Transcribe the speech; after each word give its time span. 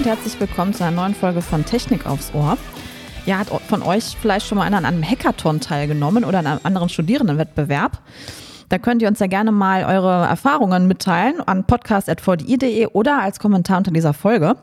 und 0.00 0.06
herzlich 0.06 0.40
willkommen 0.40 0.72
zu 0.72 0.82
einer 0.82 0.96
neuen 0.96 1.14
Folge 1.14 1.42
von 1.42 1.66
Technik 1.66 2.06
aufs 2.06 2.32
Ohr. 2.32 2.56
Ja, 3.26 3.36
hat 3.36 3.48
von 3.48 3.82
euch 3.82 4.16
vielleicht 4.18 4.46
schon 4.46 4.56
mal 4.56 4.64
einer 4.64 4.78
an 4.78 4.86
einem 4.86 5.02
Hackathon 5.02 5.60
teilgenommen 5.60 6.24
oder 6.24 6.38
an 6.38 6.46
einem 6.46 6.60
anderen 6.62 6.88
Studierendenwettbewerb? 6.88 7.98
Da 8.70 8.78
könnt 8.78 9.02
ihr 9.02 9.08
uns 9.08 9.18
ja 9.18 9.26
gerne 9.26 9.52
mal 9.52 9.84
eure 9.84 10.26
Erfahrungen 10.26 10.88
mitteilen 10.88 11.42
an 11.42 11.66
podcast.vdi.de 11.66 12.86
oder 12.86 13.20
als 13.20 13.40
Kommentar 13.40 13.76
unter 13.76 13.90
dieser 13.90 14.14
Folge. 14.14 14.56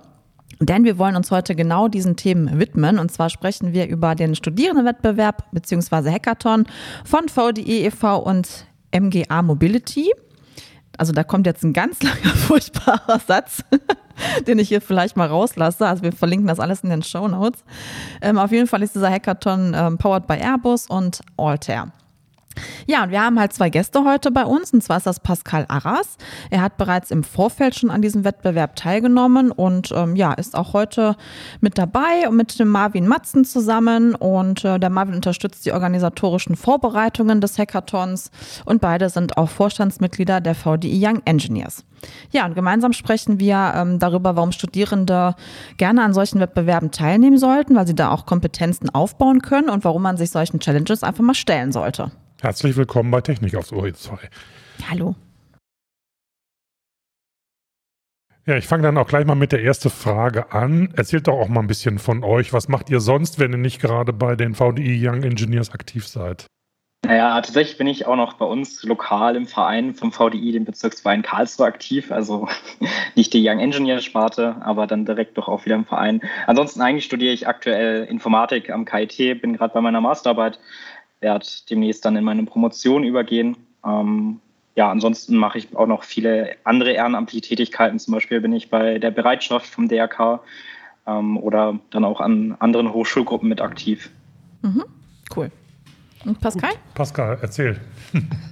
Denn 0.59 0.85
wir 0.85 0.97
wollen 0.97 1.15
uns 1.15 1.29
heute 1.29 1.54
genau 1.54 1.88
diesen 1.88 2.15
Themen 2.15 2.57
widmen. 2.57 2.98
Und 2.98 3.12
zwar 3.12 3.29
sprechen 3.29 3.73
wir 3.73 3.88
über 3.88 4.15
den 4.15 4.34
Studierendenwettbewerb 4.34 5.51
bzw. 5.51 6.13
Hackathon 6.13 6.65
von 7.05 7.29
VDE 7.29 7.85
e.V. 7.85 8.17
und 8.17 8.65
MGA 8.91 9.43
Mobility. 9.43 10.12
Also 10.98 11.13
da 11.13 11.23
kommt 11.23 11.45
jetzt 11.45 11.63
ein 11.63 11.73
ganz 11.73 12.01
langer, 12.01 12.35
furchtbarer 12.35 13.20
Satz, 13.20 13.63
den 14.48 14.59
ich 14.59 14.70
hier 14.70 14.81
vielleicht 14.81 15.17
mal 15.17 15.27
rauslasse. 15.27 15.88
Also 15.88 16.03
wir 16.03 16.12
verlinken 16.12 16.48
das 16.48 16.59
alles 16.59 16.81
in 16.81 16.89
den 16.89 17.03
Show 17.03 17.27
Notes. 17.27 17.63
Ähm, 18.21 18.38
auf 18.38 18.52
jeden 18.52 18.67
Fall 18.67 18.84
ist 18.84 18.95
dieser 18.95 19.09
Hackathon 19.09 19.73
ähm, 19.76 19.98
powered 19.98 20.27
by 20.27 20.35
Airbus 20.35 20.88
und 20.88 21.21
Altair. 21.38 21.91
Ja, 22.85 23.03
und 23.03 23.11
wir 23.11 23.21
haben 23.21 23.39
halt 23.39 23.53
zwei 23.53 23.70
Gäste 23.70 24.03
heute 24.03 24.31
bei 24.31 24.45
uns, 24.45 24.73
und 24.73 24.84
zwar 24.84 24.98
ist 24.98 25.07
das 25.07 25.20
Pascal 25.20 25.65
Arras. 25.67 26.17
Er 26.49 26.61
hat 26.61 26.77
bereits 26.77 27.11
im 27.11 27.23
Vorfeld 27.23 27.75
schon 27.75 27.89
an 27.89 28.02
diesem 28.02 28.23
Wettbewerb 28.23 28.75
teilgenommen 28.75 29.52
und 29.52 29.91
ähm, 29.95 30.15
ja, 30.15 30.34
ist 30.34 30.55
auch 30.55 30.73
heute 30.73 31.15
mit 31.62 31.77
dabei 31.77 32.27
und 32.27 32.35
mit 32.35 32.59
dem 32.59 32.70
Marvin 32.70 33.07
Matzen 33.07 33.45
zusammen. 33.45 34.15
Und 34.15 34.63
äh, 34.63 34.79
der 34.79 34.90
Marvin 34.90 35.15
unterstützt 35.15 35.65
die 35.65 35.71
organisatorischen 35.71 36.55
Vorbereitungen 36.55 37.41
des 37.41 37.57
Hackathons 37.57 38.32
und 38.65 38.82
beide 38.82 39.10
sind 39.10 39.37
auch 39.37 39.49
Vorstandsmitglieder 39.49 40.41
der 40.41 40.55
VDI 40.55 41.05
Young 41.05 41.21
Engineers. 41.26 41.84
Ja, 42.32 42.45
und 42.45 42.55
gemeinsam 42.55 42.93
sprechen 42.93 43.39
wir 43.39 43.73
ähm, 43.76 43.99
darüber, 43.99 44.35
warum 44.35 44.51
Studierende 44.51 45.35
gerne 45.77 46.04
an 46.04 46.13
solchen 46.13 46.39
Wettbewerben 46.39 46.91
teilnehmen 46.91 47.37
sollten, 47.37 47.76
weil 47.76 47.87
sie 47.87 47.95
da 47.95 48.12
auch 48.12 48.26
Kompetenzen 48.26 48.89
aufbauen 48.89 49.41
können 49.41 49.70
und 49.70 49.84
warum 49.84 50.01
man 50.01 50.17
sich 50.17 50.32
solchen 50.32 50.60
Challenges 50.60 51.04
einfach 51.04 51.23
mal 51.23 51.34
stellen 51.34 51.71
sollte. 51.71 52.12
Herzlich 52.40 52.76
willkommen 52.76 53.10
bei 53.10 53.21
Technik 53.21 53.55
aufs 53.55 53.74
Ohr 53.74 53.91
2. 53.91 54.16
Hallo. 54.91 55.16
Ja, 58.46 58.55
ich 58.55 58.68
fange 58.68 58.84
dann 58.84 58.98
auch 58.98 59.07
gleich 59.07 59.26
mal 59.26 59.35
mit 59.35 59.52
der 59.52 59.63
ersten 59.63 59.90
Frage 59.90 60.52
an. 60.52 60.94
Erzählt 60.96 61.27
doch 61.27 61.34
auch 61.34 61.48
mal 61.48 61.62
ein 61.62 61.68
bisschen 61.68 61.98
von 61.98 62.24
euch. 62.24 62.54
Was 62.54 62.70
macht 62.70 62.91
ihr 62.91 62.99
sonst, 62.99 63.40
wenn 63.40 63.52
ihr 63.52 63.57
nicht 63.57 63.82
gerade 63.82 64.13
bei 64.13 64.35
den 64.35 64.53
VDI 64.53 65.06
Young 65.06 65.24
Engineers 65.24 65.72
aktiv 65.72 66.07
seid? 66.07 66.46
Naja, 67.06 67.41
tatsächlich 67.41 67.78
bin 67.78 67.88
ich 67.88 68.06
auch 68.06 68.16
noch 68.16 68.34
bei 68.34 68.46
uns 68.46 68.84
lokal 68.84 69.35
im 69.35 69.47
Verein 69.47 69.96
vom 69.96 70.12
VDI, 70.12 70.51
dem 70.51 70.66
Bezirksverein 70.66 71.24
Karlsruhe, 71.24 71.66
aktiv. 71.66 72.12
Also 72.12 72.47
nicht 73.16 73.34
die 73.34 73.47
Young 73.47 73.59
Engineer 73.59 74.00
Sparte, 74.00 74.57
aber 74.62 74.85
dann 74.85 75.06
direkt 75.06 75.38
doch 75.38 75.47
auch 75.47 75.66
wieder 75.66 75.75
im 75.75 75.85
Verein. 75.85 76.22
Ansonsten 76.46 76.81
eigentlich 76.81 77.06
studiere 77.06 77.34
ich 77.34 77.47
aktuell 77.47 78.06
Informatik 78.06 78.69
am 78.69 78.85
KIT, 78.85 79.41
bin 79.41 79.57
gerade 79.57 79.74
bei 79.74 79.81
meiner 79.81 80.01
Masterarbeit 80.01 80.59
werde 81.19 81.46
demnächst 81.69 82.06
dann 82.06 82.16
in 82.16 82.23
meine 82.23 82.44
Promotion 82.44 83.03
übergehen. 83.03 83.57
Ähm, 83.85 84.40
ja, 84.75 84.91
ansonsten 84.91 85.35
mache 85.35 85.57
ich 85.57 85.75
auch 85.75 85.88
noch 85.88 86.03
viele 86.03 86.56
andere 86.63 86.91
ehrenamtliche 86.91 87.41
Tätigkeiten. 87.41 88.00
Zum 88.00 88.13
Beispiel 88.13 88.41
bin 88.41 88.53
ich 88.53 88.69
bei 88.69 89.00
der 89.00 89.12
Bereitschaft 89.12 89.66
vom 89.68 89.88
DRK 89.88 90.41
ähm, 91.07 91.38
oder 91.38 91.79
dann 91.90 92.06
auch 92.06 92.22
an 92.22 92.56
anderen 92.59 92.94
Hochschulgruppen 92.94 93.50
mit 93.50 93.59
aktiv. 93.59 94.12
Mhm, 94.62 94.84
cool. 95.35 95.51
Und 96.25 96.40
Pascal? 96.41 96.72
Gut. 96.72 96.79
Pascal, 96.94 97.38
erzähl. 97.41 97.79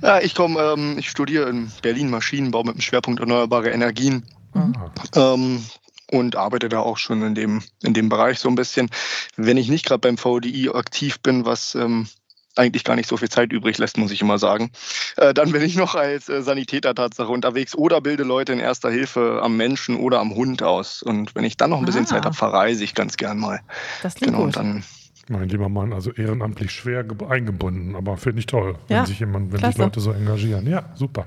Ja, 0.02 0.20
ich 0.20 0.36
komme, 0.36 0.60
ähm, 0.60 0.98
ich 0.98 1.10
studiere 1.10 1.50
in 1.50 1.72
Berlin 1.82 2.10
Maschinenbau 2.10 2.64
mit 2.64 2.76
dem 2.76 2.82
Schwerpunkt 2.82 3.20
erneuerbare 3.20 3.70
Energien. 3.70 4.24
Mhm. 4.54 4.76
Ähm, 5.16 5.66
und 6.12 6.36
arbeite 6.36 6.70
da 6.70 6.80
auch 6.80 6.98
schon 6.98 7.24
in 7.24 7.36
dem, 7.36 7.64
in 7.84 7.94
dem 7.94 8.10
Bereich 8.10 8.40
so 8.40 8.50
ein 8.50 8.56
bisschen. 8.56 8.90
Wenn 9.36 9.58
ich 9.58 9.70
nicht 9.70 9.86
gerade 9.86 10.00
beim 10.00 10.18
VDI 10.18 10.70
aktiv 10.70 11.20
bin, 11.22 11.46
was 11.46 11.76
ähm, 11.76 12.08
eigentlich 12.56 12.84
gar 12.84 12.96
nicht 12.96 13.10
so 13.10 13.18
viel 13.18 13.30
Zeit 13.30 13.52
übrig 13.52 13.78
lässt, 13.78 13.98
muss 13.98 14.12
ich 14.12 14.22
immer 14.22 14.38
sagen. 14.38 14.72
Äh, 15.18 15.34
dann 15.34 15.52
bin 15.52 15.62
ich 15.62 15.76
noch 15.76 15.96
als 15.96 16.30
äh, 16.30 16.42
Sanitäter 16.42 16.96
Tatsache 16.96 17.32
unterwegs 17.32 17.76
oder 17.76 18.02
bilde 18.02 18.24
Leute 18.24 18.54
in 18.54 18.60
erster 18.60 18.90
Hilfe 18.90 19.40
am 19.42 19.58
Menschen 19.58 19.98
oder 19.98 20.20
am 20.20 20.36
Hund 20.36 20.64
aus. 20.64 21.04
Und 21.04 21.36
wenn 21.36 21.44
ich 21.44 21.58
dann 21.58 21.70
noch 21.70 21.80
ein 21.80 21.86
bisschen 21.86 22.04
ah. 22.04 22.08
Zeit 22.08 22.26
habe, 22.26 22.36
verreise 22.36 22.84
ich 22.84 22.96
ganz 22.96 23.18
gern 23.18 23.40
mal. 23.40 23.62
Das 24.04 24.16
klingt 24.16 24.34
genau, 24.34 24.46
gut. 24.46 24.56
Dann 24.56 24.84
mein 25.28 25.50
lieber 25.50 25.70
Mann, 25.70 25.92
also 25.92 26.12
ehrenamtlich 26.12 26.72
schwer 26.72 27.04
eingebunden, 27.30 27.96
aber 27.96 28.18
finde 28.18 28.40
ich 28.40 28.46
toll, 28.46 28.76
ja, 28.90 29.00
wenn 29.00 29.06
sich 29.08 29.20
jemand, 29.20 29.52
wenn 29.52 29.60
sich 29.60 29.78
Leute 29.78 30.00
so 30.00 30.12
engagieren. 30.12 30.68
Ja, 30.68 30.90
super. 30.94 31.26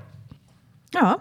Ja, 0.95 1.19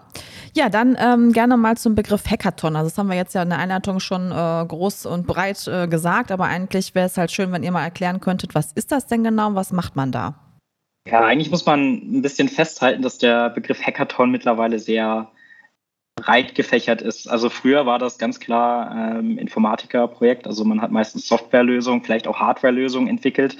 ja, 0.53 0.69
dann 0.69 0.97
ähm, 0.99 1.33
gerne 1.33 1.57
mal 1.57 1.75
zum 1.77 1.93
Begriff 1.93 2.25
Hackathon. 2.29 2.75
Also 2.75 2.89
das 2.89 2.97
haben 2.97 3.09
wir 3.09 3.17
jetzt 3.17 3.35
ja 3.35 3.43
in 3.43 3.49
der 3.49 3.59
Einleitung 3.59 3.99
schon 3.99 4.31
äh, 4.31 4.65
groß 4.65 5.05
und 5.05 5.27
breit 5.27 5.67
äh, 5.67 5.87
gesagt, 5.87 6.31
aber 6.31 6.45
eigentlich 6.45 6.95
wäre 6.95 7.07
es 7.07 7.17
halt 7.17 7.31
schön, 7.31 7.51
wenn 7.51 7.63
ihr 7.63 7.71
mal 7.71 7.83
erklären 7.83 8.21
könntet, 8.21 8.55
was 8.55 8.71
ist 8.71 8.91
das 8.91 9.07
denn 9.07 9.23
genau 9.23 9.47
und 9.47 9.55
was 9.55 9.71
macht 9.71 9.95
man 9.95 10.11
da? 10.11 10.35
Ja, 11.09 11.21
eigentlich 11.21 11.51
muss 11.51 11.65
man 11.65 12.17
ein 12.17 12.21
bisschen 12.21 12.49
festhalten, 12.49 13.01
dass 13.01 13.17
der 13.17 13.49
Begriff 13.49 13.81
Hackathon 13.81 14.31
mittlerweile 14.31 14.79
sehr 14.79 15.31
breit 16.15 16.55
gefächert 16.55 17.01
ist. 17.01 17.27
Also 17.27 17.49
früher 17.49 17.85
war 17.85 17.99
das 17.99 18.17
ganz 18.17 18.39
klar 18.39 19.19
ähm, 19.19 19.37
Informatikerprojekt, 19.37 20.47
also 20.47 20.65
man 20.65 20.81
hat 20.81 20.91
meistens 20.91 21.27
Softwarelösungen, 21.27 22.03
vielleicht 22.03 22.27
auch 22.27 22.39
Hardwarelösungen 22.39 23.07
entwickelt. 23.07 23.55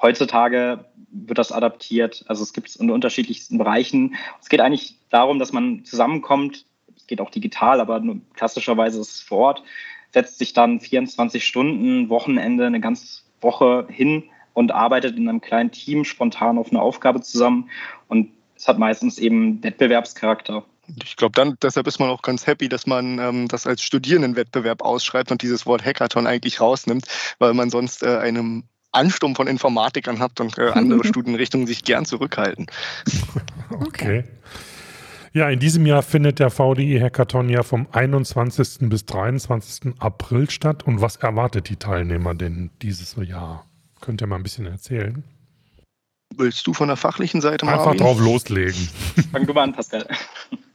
Heutzutage 0.00 0.84
wird 1.10 1.38
das 1.38 1.52
adaptiert. 1.52 2.24
Also 2.28 2.42
es 2.42 2.52
gibt 2.52 2.68
es 2.68 2.76
in 2.76 2.90
unterschiedlichsten 2.90 3.58
Bereichen. 3.58 4.16
Es 4.40 4.48
geht 4.48 4.60
eigentlich 4.60 4.96
darum, 5.10 5.38
dass 5.38 5.52
man 5.52 5.84
zusammenkommt. 5.84 6.64
Es 6.96 7.06
geht 7.06 7.20
auch 7.20 7.30
digital, 7.30 7.80
aber 7.80 8.02
klassischerweise 8.34 9.00
ist 9.00 9.14
es 9.16 9.20
vor 9.20 9.38
Ort. 9.38 9.62
Setzt 10.12 10.38
sich 10.38 10.52
dann 10.52 10.80
24 10.80 11.44
Stunden, 11.44 12.08
Wochenende, 12.08 12.66
eine 12.66 12.80
ganze 12.80 13.22
Woche 13.40 13.86
hin 13.90 14.24
und 14.54 14.72
arbeitet 14.72 15.16
in 15.16 15.28
einem 15.28 15.40
kleinen 15.40 15.70
Team 15.70 16.04
spontan 16.04 16.58
auf 16.58 16.70
eine 16.70 16.82
Aufgabe 16.82 17.20
zusammen. 17.20 17.70
Und 18.08 18.30
es 18.56 18.66
hat 18.66 18.78
meistens 18.78 19.18
eben 19.18 19.62
Wettbewerbscharakter. 19.62 20.64
Ich 21.04 21.16
glaube, 21.16 21.32
dann 21.34 21.56
deshalb 21.62 21.86
ist 21.86 22.00
man 22.00 22.08
auch 22.08 22.22
ganz 22.22 22.46
happy, 22.46 22.68
dass 22.68 22.86
man 22.86 23.18
ähm, 23.18 23.48
das 23.48 23.66
als 23.66 23.82
Studierendenwettbewerb 23.82 24.82
ausschreibt 24.82 25.30
und 25.30 25.42
dieses 25.42 25.66
Wort 25.66 25.84
Hackathon 25.84 26.26
eigentlich 26.26 26.60
rausnimmt, 26.60 27.04
weil 27.38 27.52
man 27.54 27.70
sonst 27.70 28.02
äh, 28.02 28.16
einem 28.16 28.64
Ansturm 28.92 29.34
von 29.36 29.46
Informatikern 29.46 30.18
habt 30.20 30.40
und 30.40 30.58
äh, 30.58 30.70
andere 30.70 31.04
Studienrichtungen 31.06 31.66
sich 31.66 31.84
gern 31.84 32.04
zurückhalten. 32.04 32.66
okay. 33.70 34.24
Ja, 35.32 35.50
in 35.50 35.60
diesem 35.60 35.86
Jahr 35.86 36.02
findet 36.02 36.38
der 36.38 36.50
VDI 36.50 36.98
Hackathon 37.00 37.48
ja 37.48 37.62
vom 37.62 37.86
21. 37.92 38.88
bis 38.88 39.04
23. 39.06 39.94
April 39.98 40.48
statt. 40.50 40.86
Und 40.86 41.00
was 41.00 41.16
erwartet 41.16 41.68
die 41.68 41.76
Teilnehmer 41.76 42.34
denn 42.34 42.70
dieses 42.82 43.14
Jahr? 43.16 43.66
Könnt 44.00 44.20
ihr 44.20 44.26
mal 44.26 44.36
ein 44.36 44.42
bisschen 44.42 44.66
erzählen? 44.66 45.24
Willst 46.36 46.66
du 46.66 46.74
von 46.74 46.88
der 46.88 46.96
fachlichen 46.96 47.40
Seite 47.40 47.66
mal? 47.66 47.74
Einfach 47.74 47.94
drauf 47.94 48.18
loslegen. 48.20 48.88
Fang 49.32 49.46
du 49.46 49.52
mal 49.52 49.64
an, 49.64 49.72
Pascal. 49.72 50.06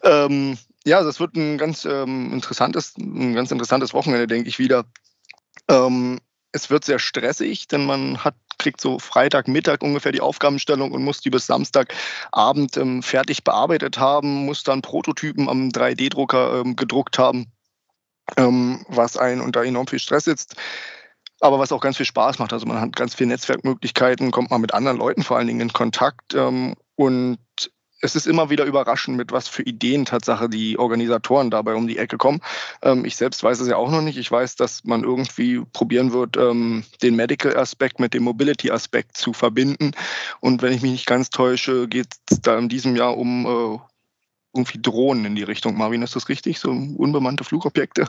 ähm, 0.03 0.57
ja, 0.85 1.03
das 1.03 1.19
wird 1.19 1.35
ein 1.35 1.57
ganz 1.57 1.85
ähm, 1.85 2.33
interessantes, 2.33 2.95
ein 2.97 3.33
ganz 3.33 3.51
interessantes 3.51 3.93
Wochenende, 3.93 4.27
denke 4.27 4.49
ich 4.49 4.59
wieder. 4.59 4.85
Ähm, 5.69 6.19
es 6.53 6.69
wird 6.69 6.85
sehr 6.85 6.99
stressig, 6.99 7.67
denn 7.67 7.85
man 7.85 8.23
hat, 8.23 8.35
kriegt 8.59 8.79
so 8.79 8.99
Freitagmittag 8.99 9.81
ungefähr 9.81 10.11
die 10.11 10.21
Aufgabenstellung 10.21 10.91
und 10.91 11.03
muss 11.03 11.19
die 11.19 11.31
bis 11.31 11.47
Samstagabend 11.47 12.77
ähm, 12.77 13.03
fertig 13.03 13.43
bearbeitet 13.43 13.97
haben, 13.97 14.45
muss 14.45 14.63
dann 14.63 14.81
Prototypen 14.81 15.49
am 15.49 15.69
3D-Drucker 15.69 16.61
ähm, 16.61 16.75
gedruckt 16.75 17.17
haben, 17.17 17.51
ähm, 18.37 18.85
was 18.87 19.17
einen 19.17 19.41
unter 19.41 19.63
enorm 19.63 19.87
viel 19.87 19.99
Stress 19.99 20.25
sitzt. 20.25 20.55
Aber 21.41 21.59
was 21.59 21.73
auch 21.73 21.81
ganz 21.81 21.97
viel 21.97 22.05
Spaß 22.05 22.39
macht. 22.39 22.53
Also 22.53 22.65
man 22.65 22.79
hat 22.79 22.95
ganz 22.95 23.15
viele 23.15 23.29
Netzwerkmöglichkeiten, 23.29 24.31
kommt 24.31 24.51
man 24.51 24.61
mit 24.61 24.73
anderen 24.73 24.97
Leuten 24.97 25.23
vor 25.23 25.37
allen 25.37 25.47
Dingen 25.47 25.59
in 25.59 25.73
Kontakt 25.73 26.33
ähm, 26.35 26.75
und 26.95 27.39
es 28.03 28.15
ist 28.15 28.27
immer 28.27 28.49
wieder 28.49 28.65
überraschend, 28.65 29.15
mit 29.15 29.31
was 29.31 29.47
für 29.47 29.63
Ideen 29.63 30.03
Tatsache 30.03 30.49
die 30.49 30.77
Organisatoren 30.77 31.49
dabei 31.49 31.73
um 31.73 31.87
die 31.87 31.97
Ecke 31.97 32.17
kommen. 32.17 32.41
Ähm, 32.81 33.05
ich 33.05 33.15
selbst 33.15 33.41
weiß 33.41 33.61
es 33.61 33.69
ja 33.69 33.77
auch 33.77 33.89
noch 33.89 34.01
nicht. 34.01 34.17
Ich 34.17 34.29
weiß, 34.29 34.57
dass 34.57 34.83
man 34.83 35.05
irgendwie 35.05 35.61
probieren 35.71 36.11
wird, 36.11 36.35
ähm, 36.35 36.83
den 37.01 37.15
Medical-Aspekt 37.15 38.01
mit 38.01 38.13
dem 38.13 38.23
Mobility-Aspekt 38.23 39.15
zu 39.15 39.31
verbinden. 39.31 39.91
Und 40.41 40.61
wenn 40.61 40.73
ich 40.73 40.81
mich 40.81 40.91
nicht 40.91 41.05
ganz 41.05 41.29
täusche, 41.29 41.87
geht 41.87 42.07
es 42.29 42.41
da 42.41 42.57
in 42.57 42.67
diesem 42.67 42.97
Jahr 42.97 43.17
um 43.17 43.45
äh, 43.45 43.92
irgendwie 44.53 44.79
Drohnen 44.81 45.25
in 45.25 45.35
die 45.35 45.43
Richtung. 45.43 45.77
Marvin, 45.77 46.03
ist 46.03 46.15
das 46.15 46.29
richtig? 46.29 46.59
So 46.59 46.69
unbemannte 46.69 47.43
Flugobjekte? 47.43 48.07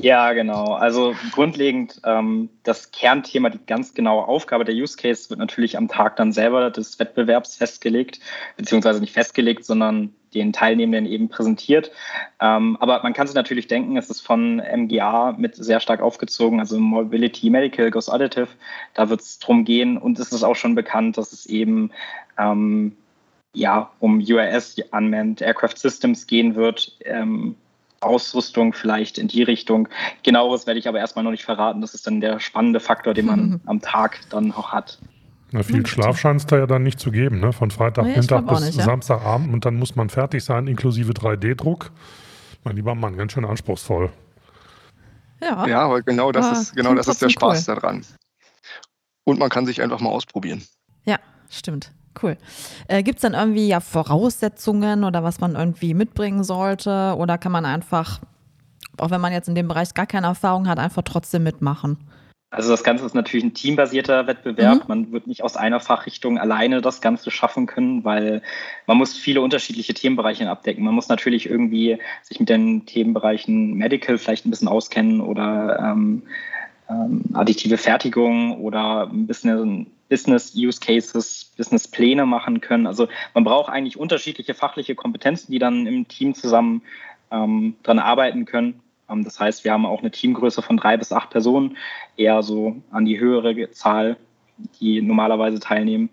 Ja, 0.00 0.32
genau. 0.32 0.74
Also 0.74 1.14
grundlegend 1.32 2.00
ähm, 2.04 2.48
das 2.62 2.92
Kernthema, 2.92 3.50
die 3.50 3.58
ganz 3.66 3.92
genaue 3.92 4.26
Aufgabe 4.26 4.64
der 4.64 4.74
Use 4.74 4.96
Case 4.96 5.28
wird 5.28 5.38
natürlich 5.38 5.76
am 5.76 5.88
Tag 5.88 6.16
dann 6.16 6.32
selber 6.32 6.70
des 6.70 6.98
Wettbewerbs 6.98 7.56
festgelegt, 7.56 8.18
beziehungsweise 8.56 9.00
nicht 9.00 9.12
festgelegt, 9.12 9.64
sondern 9.64 10.14
den 10.34 10.52
Teilnehmenden 10.52 11.12
eben 11.12 11.28
präsentiert. 11.28 11.92
Ähm, 12.40 12.76
aber 12.80 13.02
man 13.02 13.12
kann 13.12 13.26
sich 13.26 13.36
natürlich 13.36 13.66
denken, 13.66 13.96
es 13.96 14.08
ist 14.08 14.22
von 14.22 14.56
MGA 14.56 15.34
mit 15.36 15.56
sehr 15.56 15.78
stark 15.78 16.00
aufgezogen, 16.00 16.58
also 16.58 16.78
Mobility 16.78 17.50
Medical 17.50 17.90
Goes 17.90 18.08
Additive. 18.08 18.48
Da 18.94 19.10
wird 19.10 19.20
es 19.20 19.38
drum 19.40 19.64
gehen 19.64 19.98
und 19.98 20.18
es 20.18 20.32
ist 20.32 20.42
auch 20.42 20.56
schon 20.56 20.74
bekannt, 20.74 21.18
dass 21.18 21.32
es 21.32 21.44
eben 21.46 21.90
ähm, 22.38 22.96
ja, 23.54 23.90
um 23.98 24.20
UAS, 24.20 24.76
Unmanned 24.92 25.42
Aircraft 25.42 25.76
Systems, 25.76 26.26
gehen 26.26 26.54
wird. 26.54 26.96
Ähm, 27.04 27.56
Ausrüstung 28.00 28.72
vielleicht 28.72 29.18
in 29.18 29.28
die 29.28 29.42
Richtung. 29.42 29.88
Genaueres 30.22 30.66
werde 30.66 30.80
ich 30.80 30.88
aber 30.88 30.98
erstmal 30.98 31.24
noch 31.24 31.30
nicht 31.30 31.44
verraten. 31.44 31.80
Das 31.80 31.94
ist 31.94 32.06
dann 32.06 32.20
der 32.20 32.40
spannende 32.40 32.80
Faktor, 32.80 33.14
den 33.14 33.26
man 33.26 33.40
mhm. 33.40 33.60
am 33.66 33.80
Tag 33.80 34.20
dann 34.30 34.52
auch 34.52 34.72
hat. 34.72 34.98
Na, 35.52 35.62
viel 35.62 35.86
Schlaf 35.86 36.18
scheint 36.18 36.40
es 36.40 36.46
da 36.46 36.58
ja 36.58 36.66
dann 36.66 36.82
nicht 36.82 36.98
zu 36.98 37.10
geben, 37.10 37.38
ne? 37.38 37.52
Von 37.52 37.70
Freitagmittag 37.70 38.42
nee, 38.42 38.50
bis 38.50 38.60
nicht, 38.60 38.78
ja. 38.78 38.84
Samstagabend 38.84 39.52
und 39.52 39.64
dann 39.66 39.76
muss 39.76 39.94
man 39.96 40.08
fertig 40.08 40.42
sein, 40.42 40.66
inklusive 40.66 41.12
3D-Druck. 41.12 41.90
Mein 42.64 42.76
lieber 42.76 42.94
Mann, 42.94 43.18
ganz 43.18 43.32
schön 43.32 43.44
anspruchsvoll. 43.44 44.10
Ja, 45.42 45.66
ja 45.66 45.80
aber 45.80 46.00
genau 46.00 46.32
das 46.32 46.46
ah, 46.46 46.52
ist, 46.52 46.74
genau 46.74 46.94
das 46.94 47.06
ist 47.06 47.20
der 47.20 47.28
Spaß 47.28 47.68
cool. 47.68 47.74
daran. 47.74 48.06
Und 49.24 49.38
man 49.38 49.50
kann 49.50 49.66
sich 49.66 49.82
einfach 49.82 50.00
mal 50.00 50.08
ausprobieren. 50.08 50.62
Ja, 51.04 51.18
stimmt. 51.50 51.92
Cool. 52.20 52.36
Äh, 52.88 53.02
Gibt 53.02 53.18
es 53.18 53.22
dann 53.22 53.34
irgendwie 53.34 53.68
ja 53.68 53.80
Voraussetzungen 53.80 55.04
oder 55.04 55.24
was 55.24 55.40
man 55.40 55.54
irgendwie 55.54 55.94
mitbringen 55.94 56.44
sollte? 56.44 57.14
Oder 57.16 57.38
kann 57.38 57.52
man 57.52 57.64
einfach, 57.64 58.20
auch 58.98 59.10
wenn 59.10 59.20
man 59.20 59.32
jetzt 59.32 59.48
in 59.48 59.54
dem 59.54 59.68
Bereich 59.68 59.94
gar 59.94 60.06
keine 60.06 60.26
Erfahrung 60.26 60.68
hat, 60.68 60.78
einfach 60.78 61.02
trotzdem 61.02 61.42
mitmachen? 61.42 61.98
Also 62.52 62.70
das 62.70 62.84
Ganze 62.84 63.06
ist 63.06 63.14
natürlich 63.14 63.44
ein 63.44 63.54
teambasierter 63.54 64.26
Wettbewerb. 64.26 64.80
Mhm. 64.80 64.84
Man 64.88 65.12
wird 65.12 65.26
nicht 65.26 65.42
aus 65.42 65.56
einer 65.56 65.80
Fachrichtung 65.80 66.38
alleine 66.38 66.82
das 66.82 67.00
Ganze 67.00 67.30
schaffen 67.30 67.64
können, 67.64 68.04
weil 68.04 68.42
man 68.86 68.98
muss 68.98 69.16
viele 69.16 69.40
unterschiedliche 69.40 69.94
Themenbereiche 69.94 70.48
abdecken. 70.50 70.84
Man 70.84 70.94
muss 70.94 71.08
natürlich 71.08 71.48
irgendwie 71.48 71.98
sich 72.22 72.40
mit 72.40 72.50
den 72.50 72.84
Themenbereichen 72.84 73.72
Medical 73.72 74.18
vielleicht 74.18 74.44
ein 74.44 74.50
bisschen 74.50 74.68
auskennen 74.68 75.22
oder 75.22 75.78
ähm, 75.78 76.24
ähm, 76.90 77.24
additive 77.32 77.78
Fertigung 77.78 78.60
oder 78.60 79.08
ein 79.10 79.26
bisschen 79.26 79.86
Business 80.12 80.52
Use 80.54 80.78
Cases, 80.78 81.50
Business 81.56 81.88
Pläne 81.88 82.26
machen 82.26 82.60
können. 82.60 82.86
Also 82.86 83.08
man 83.32 83.44
braucht 83.44 83.72
eigentlich 83.72 83.96
unterschiedliche 83.96 84.52
fachliche 84.52 84.94
Kompetenzen, 84.94 85.50
die 85.52 85.58
dann 85.58 85.86
im 85.86 86.06
Team 86.06 86.34
zusammen 86.34 86.82
ähm, 87.30 87.76
dran 87.82 87.98
arbeiten 87.98 88.44
können. 88.44 88.80
Ähm, 89.08 89.24
das 89.24 89.40
heißt, 89.40 89.64
wir 89.64 89.72
haben 89.72 89.86
auch 89.86 90.00
eine 90.00 90.10
Teamgröße 90.10 90.60
von 90.60 90.76
drei 90.76 90.98
bis 90.98 91.12
acht 91.12 91.30
Personen, 91.30 91.78
eher 92.18 92.42
so 92.42 92.76
an 92.90 93.06
die 93.06 93.18
höhere 93.18 93.70
Zahl, 93.70 94.18
die 94.80 95.00
normalerweise 95.00 95.60
teilnehmen. 95.60 96.10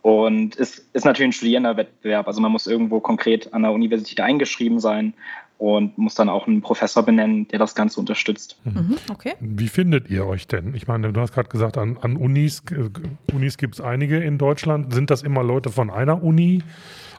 Und 0.00 0.58
es 0.58 0.78
ist 0.94 1.04
natürlich 1.04 1.28
ein 1.28 1.32
Studierenderwettbewerb. 1.34 2.26
Also 2.26 2.40
man 2.40 2.52
muss 2.52 2.66
irgendwo 2.66 3.00
konkret 3.00 3.52
an 3.52 3.64
der 3.64 3.72
Universität 3.72 4.22
eingeschrieben 4.22 4.80
sein 4.80 5.12
und 5.62 5.96
muss 5.96 6.16
dann 6.16 6.28
auch 6.28 6.48
einen 6.48 6.60
Professor 6.60 7.04
benennen, 7.04 7.46
der 7.46 7.60
das 7.60 7.76
Ganze 7.76 8.00
unterstützt. 8.00 8.60
Mhm. 8.64 8.72
mhm, 8.72 8.96
okay. 9.12 9.34
Wie 9.38 9.68
findet 9.68 10.10
ihr 10.10 10.26
euch 10.26 10.48
denn? 10.48 10.74
Ich 10.74 10.88
meine, 10.88 11.12
du 11.12 11.20
hast 11.20 11.32
gerade 11.32 11.48
gesagt, 11.48 11.78
an, 11.78 11.98
an 12.02 12.16
Unis, 12.16 12.64
äh, 12.72 12.90
Unis 13.32 13.58
gibt 13.58 13.76
es 13.76 13.80
einige 13.80 14.18
in 14.18 14.38
Deutschland. 14.38 14.92
Sind 14.92 15.10
das 15.10 15.22
immer 15.22 15.44
Leute 15.44 15.70
von 15.70 15.88
einer 15.88 16.20
Uni, 16.20 16.64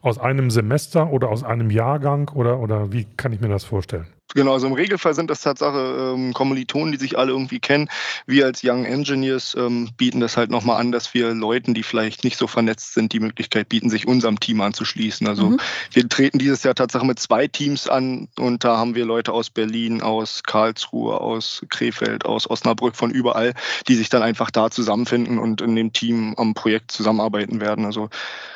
aus 0.01 0.19
einem 0.19 0.51
Semester 0.51 1.09
oder 1.09 1.29
aus 1.29 1.45
einem 1.45 1.69
Jahrgang 1.69 2.29
oder, 2.35 2.59
oder 2.59 2.91
wie 2.91 3.07
kann 3.15 3.31
ich 3.31 3.39
mir 3.39 3.47
das 3.47 3.63
vorstellen? 3.63 4.07
Genau, 4.35 4.53
also 4.53 4.67
im 4.67 4.73
Regelfall 4.73 5.13
sind 5.13 5.29
das 5.29 5.41
Tatsache 5.41 6.13
ähm, 6.15 6.33
Kommilitonen, 6.33 6.91
die 6.91 6.97
sich 6.97 7.17
alle 7.17 7.31
irgendwie 7.31 7.59
kennen. 7.59 7.89
Wir 8.25 8.45
als 8.45 8.61
Young 8.63 8.85
Engineers 8.85 9.55
ähm, 9.57 9.89
bieten 9.97 10.19
das 10.19 10.37
halt 10.37 10.49
nochmal 10.49 10.79
an, 10.79 10.91
dass 10.91 11.13
wir 11.13 11.33
Leuten, 11.33 11.73
die 11.73 11.83
vielleicht 11.83 12.23
nicht 12.23 12.37
so 12.37 12.47
vernetzt 12.47 12.93
sind, 12.93 13.13
die 13.13 13.19
Möglichkeit 13.19 13.69
bieten, 13.69 13.89
sich 13.89 14.07
unserem 14.07 14.39
Team 14.39 14.61
anzuschließen. 14.61 15.27
Also 15.27 15.51
mhm. 15.51 15.59
wir 15.91 16.09
treten 16.09 16.39
dieses 16.39 16.63
Jahr 16.63 16.75
Tatsache 16.75 17.05
mit 17.05 17.19
zwei 17.19 17.47
Teams 17.47 17.87
an 17.87 18.27
und 18.39 18.63
da 18.63 18.77
haben 18.77 18.95
wir 18.95 19.05
Leute 19.05 19.31
aus 19.31 19.49
Berlin, 19.49 20.01
aus 20.01 20.43
Karlsruhe, 20.43 21.21
aus 21.21 21.63
Krefeld, 21.69 22.25
aus 22.25 22.49
Osnabrück, 22.49 22.95
von 22.95 23.11
überall, 23.11 23.53
die 23.87 23.95
sich 23.95 24.09
dann 24.09 24.23
einfach 24.23 24.49
da 24.49 24.69
zusammenfinden 24.71 25.37
und 25.37 25.61
in 25.61 25.75
dem 25.75 25.93
Team 25.93 26.33
am 26.37 26.53
Projekt 26.53 26.91
zusammenarbeiten 26.91 27.61
werden. 27.61 27.85
Also 27.85 28.09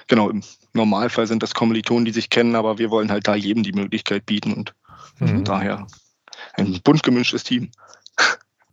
genau, 0.08 0.30
im 0.30 0.42
Normalfall 0.74 1.28
sind 1.28 1.44
das 1.44 1.54
Kommilitonen, 1.54 2.06
die 2.06 2.12
sich 2.12 2.30
kennen, 2.30 2.56
aber 2.56 2.78
wir 2.78 2.90
wollen 2.90 3.12
halt 3.12 3.28
da 3.28 3.36
jedem 3.36 3.64
die 3.64 3.74
Möglichkeit 3.74 4.26
bieten 4.26 4.54
und 4.54 4.74
Mhm. 5.20 5.44
Daher 5.44 5.88
ein 6.56 6.80
bunt 6.84 7.04
gemischtes 7.04 7.44
Team. 7.44 7.72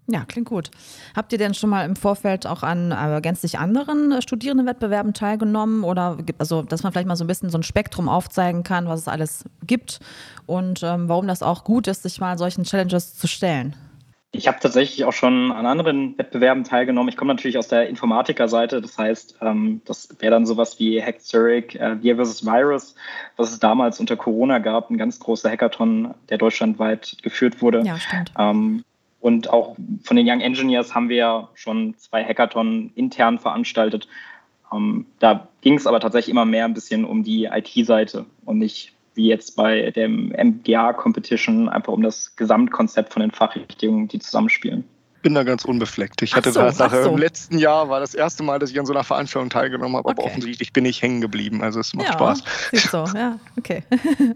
Ja, 0.06 0.24
klingt 0.26 0.48
gut. 0.48 0.70
Habt 1.16 1.32
ihr 1.32 1.38
denn 1.38 1.54
schon 1.54 1.70
mal 1.70 1.86
im 1.86 1.96
Vorfeld 1.96 2.46
auch 2.46 2.62
an 2.62 2.92
äh, 2.92 3.20
gänzlich 3.22 3.58
anderen 3.58 4.20
Studierendenwettbewerben 4.20 5.14
teilgenommen? 5.14 5.82
Oder 5.82 6.18
also, 6.36 6.62
dass 6.62 6.82
man 6.82 6.92
vielleicht 6.92 7.08
mal 7.08 7.16
so 7.16 7.24
ein 7.24 7.28
bisschen 7.28 7.48
so 7.48 7.56
ein 7.56 7.62
Spektrum 7.62 8.08
aufzeigen 8.08 8.64
kann, 8.64 8.86
was 8.86 9.00
es 9.00 9.08
alles 9.08 9.44
gibt 9.66 10.00
und 10.44 10.82
ähm, 10.82 11.08
warum 11.08 11.26
das 11.26 11.42
auch 11.42 11.64
gut 11.64 11.86
ist, 11.86 12.02
sich 12.02 12.20
mal 12.20 12.36
solchen 12.36 12.64
Challenges 12.64 13.14
zu 13.14 13.26
stellen? 13.26 13.76
Ich 14.34 14.48
habe 14.48 14.58
tatsächlich 14.60 15.04
auch 15.04 15.12
schon 15.12 15.52
an 15.52 15.64
anderen 15.64 16.18
Wettbewerben 16.18 16.64
teilgenommen. 16.64 17.08
Ich 17.08 17.16
komme 17.16 17.32
natürlich 17.32 17.56
aus 17.56 17.68
der 17.68 17.88
Informatiker-Seite. 17.88 18.80
Das 18.80 18.98
heißt, 18.98 19.36
ähm, 19.40 19.80
das 19.84 20.08
wäre 20.18 20.32
dann 20.32 20.44
sowas 20.44 20.78
wie 20.80 21.00
Hack 21.00 21.20
Zurich, 21.20 21.78
äh, 21.78 21.96
Vier 21.98 22.16
vs. 22.16 22.44
Virus, 22.44 22.96
was 23.36 23.52
es 23.52 23.60
damals 23.60 24.00
unter 24.00 24.16
Corona 24.16 24.58
gab. 24.58 24.90
Ein 24.90 24.98
ganz 24.98 25.20
großer 25.20 25.50
Hackathon, 25.50 26.14
der 26.28 26.38
deutschlandweit 26.38 27.16
geführt 27.22 27.62
wurde. 27.62 27.82
Ja, 27.84 27.96
stimmt. 27.96 28.32
Ähm, 28.36 28.84
und 29.20 29.50
auch 29.50 29.76
von 30.02 30.16
den 30.16 30.28
Young 30.28 30.40
Engineers 30.40 30.94
haben 30.94 31.08
wir 31.08 31.48
schon 31.54 31.96
zwei 31.96 32.24
Hackathon 32.24 32.90
intern 32.96 33.38
veranstaltet. 33.38 34.08
Ähm, 34.72 35.06
da 35.20 35.48
ging 35.60 35.74
es 35.74 35.86
aber 35.86 36.00
tatsächlich 36.00 36.32
immer 36.32 36.44
mehr 36.44 36.64
ein 36.64 36.74
bisschen 36.74 37.04
um 37.04 37.22
die 37.22 37.44
IT-Seite 37.44 38.26
und 38.44 38.58
nicht 38.58 38.93
wie 39.14 39.28
jetzt 39.28 39.56
bei 39.56 39.90
dem 39.90 40.32
MGA-Competition, 40.32 41.68
einfach 41.68 41.92
um 41.92 42.02
das 42.02 42.36
Gesamtkonzept 42.36 43.12
von 43.12 43.20
den 43.20 43.30
Fachrichtungen, 43.30 44.08
die 44.08 44.18
zusammenspielen 44.18 44.84
bin 45.24 45.34
da 45.34 45.42
ganz 45.42 45.64
unbefleckt. 45.64 46.20
Ich 46.20 46.36
hatte 46.36 46.52
so, 46.52 46.60
Tatsache, 46.60 47.02
so. 47.02 47.08
im 47.08 47.16
letzten 47.16 47.58
Jahr 47.58 47.88
war 47.88 47.98
das 47.98 48.14
erste 48.14 48.42
Mal, 48.42 48.58
dass 48.58 48.70
ich 48.70 48.78
an 48.78 48.84
so 48.84 48.92
einer 48.92 49.04
Veranstaltung 49.04 49.48
teilgenommen 49.48 49.96
habe, 49.96 50.06
okay. 50.06 50.18
aber 50.18 50.26
offensichtlich 50.26 50.74
bin 50.74 50.84
ich 50.84 51.00
hängen 51.00 51.22
geblieben. 51.22 51.62
Also 51.62 51.80
es 51.80 51.94
macht 51.94 52.08
ja, 52.08 52.12
Spaß. 52.12 52.42
So, 52.72 53.04
ja, 53.16 53.40
okay. 53.58 53.82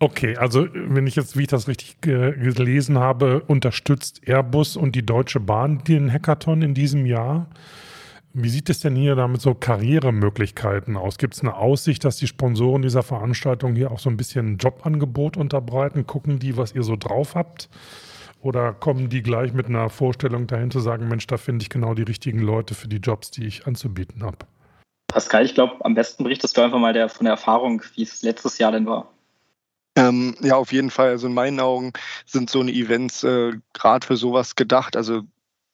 Okay, 0.00 0.36
also 0.36 0.68
wenn 0.72 1.08
ich 1.08 1.16
jetzt, 1.16 1.36
wie 1.36 1.42
ich 1.42 1.48
das 1.48 1.66
richtig 1.66 2.00
gelesen 2.00 2.98
habe, 2.98 3.42
unterstützt 3.48 4.20
Airbus 4.24 4.76
und 4.76 4.94
die 4.94 5.04
Deutsche 5.04 5.40
Bahn 5.40 5.82
den 5.82 6.12
Hackathon 6.12 6.62
in 6.62 6.72
diesem 6.72 7.04
Jahr. 7.04 7.48
Wie 8.40 8.50
sieht 8.50 8.70
es 8.70 8.78
denn 8.78 8.94
hier 8.94 9.16
damit 9.16 9.40
so 9.40 9.52
Karrieremöglichkeiten 9.52 10.96
aus? 10.96 11.18
Gibt 11.18 11.34
es 11.34 11.40
eine 11.40 11.56
Aussicht, 11.56 12.04
dass 12.04 12.18
die 12.18 12.28
Sponsoren 12.28 12.82
dieser 12.82 13.02
Veranstaltung 13.02 13.74
hier 13.74 13.90
auch 13.90 13.98
so 13.98 14.08
ein 14.08 14.16
bisschen 14.16 14.52
ein 14.52 14.56
Jobangebot 14.58 15.36
unterbreiten? 15.36 16.06
Gucken 16.06 16.38
die, 16.38 16.56
was 16.56 16.72
ihr 16.72 16.84
so 16.84 16.94
drauf 16.94 17.34
habt? 17.34 17.68
Oder 18.40 18.74
kommen 18.74 19.08
die 19.08 19.22
gleich 19.22 19.52
mit 19.52 19.66
einer 19.66 19.90
Vorstellung 19.90 20.46
dahin 20.46 20.70
zu 20.70 20.78
sagen, 20.78 21.08
Mensch, 21.08 21.26
da 21.26 21.36
finde 21.36 21.64
ich 21.64 21.68
genau 21.68 21.94
die 21.94 22.04
richtigen 22.04 22.38
Leute 22.38 22.76
für 22.76 22.86
die 22.86 22.98
Jobs, 22.98 23.32
die 23.32 23.44
ich 23.44 23.66
anzubieten 23.66 24.22
habe? 24.22 24.38
Pascal, 25.08 25.44
ich 25.44 25.54
glaube, 25.54 25.84
am 25.84 25.94
besten 25.94 26.22
berichtest 26.22 26.56
du 26.56 26.60
einfach 26.60 26.78
mal 26.78 26.92
der, 26.92 27.08
von 27.08 27.24
der 27.24 27.32
Erfahrung, 27.32 27.82
wie 27.96 28.04
es 28.04 28.22
letztes 28.22 28.58
Jahr 28.58 28.70
denn 28.70 28.86
war. 28.86 29.10
Ähm, 29.96 30.36
ja, 30.42 30.54
auf 30.54 30.72
jeden 30.72 30.90
Fall. 30.90 31.08
Also 31.08 31.26
in 31.26 31.34
meinen 31.34 31.58
Augen 31.58 31.92
sind 32.24 32.50
so 32.50 32.60
eine 32.60 32.70
Events 32.70 33.24
äh, 33.24 33.54
gerade 33.72 34.06
für 34.06 34.16
sowas 34.16 34.54
gedacht. 34.54 34.96
Also 34.96 35.22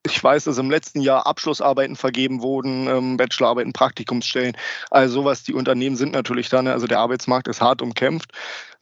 ich 0.07 0.23
weiß, 0.23 0.45
dass 0.45 0.59
im 0.59 0.71
letzten 0.71 1.01
Jahr 1.01 1.27
Abschlussarbeiten 1.27 1.97
vergeben 1.97 2.43
wurden, 2.43 2.87
ähm, 2.89 3.17
Bachelorarbeiten, 3.17 3.73
Praktikumsstellen. 3.73 4.57
Also 4.91 5.15
sowas, 5.15 5.43
die 5.45 5.55
Unternehmen 5.55 5.97
sind 5.97 6.13
natürlich 6.13 6.51
da. 6.51 6.63
Ne? 6.63 6.73
Also 6.73 6.87
der 6.87 6.99
Arbeitsmarkt 6.99 7.49
ist 7.49 7.63
hart 7.63 7.81
umkämpft. 7.81 8.31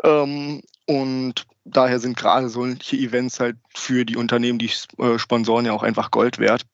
Ähm, 0.02 0.62
und 0.86 1.46
daher 1.64 2.00
sind 2.00 2.16
gerade 2.16 2.48
solche 2.48 2.96
Events 2.96 3.38
halt 3.38 3.56
für 3.74 4.04
die 4.04 4.16
Unternehmen, 4.16 4.58
die 4.58 4.70
äh, 4.98 5.18
sponsoren, 5.18 5.64
ja 5.64 5.72
auch 5.72 5.84
einfach 5.84 6.10
Gold 6.10 6.38
wert. 6.38 6.66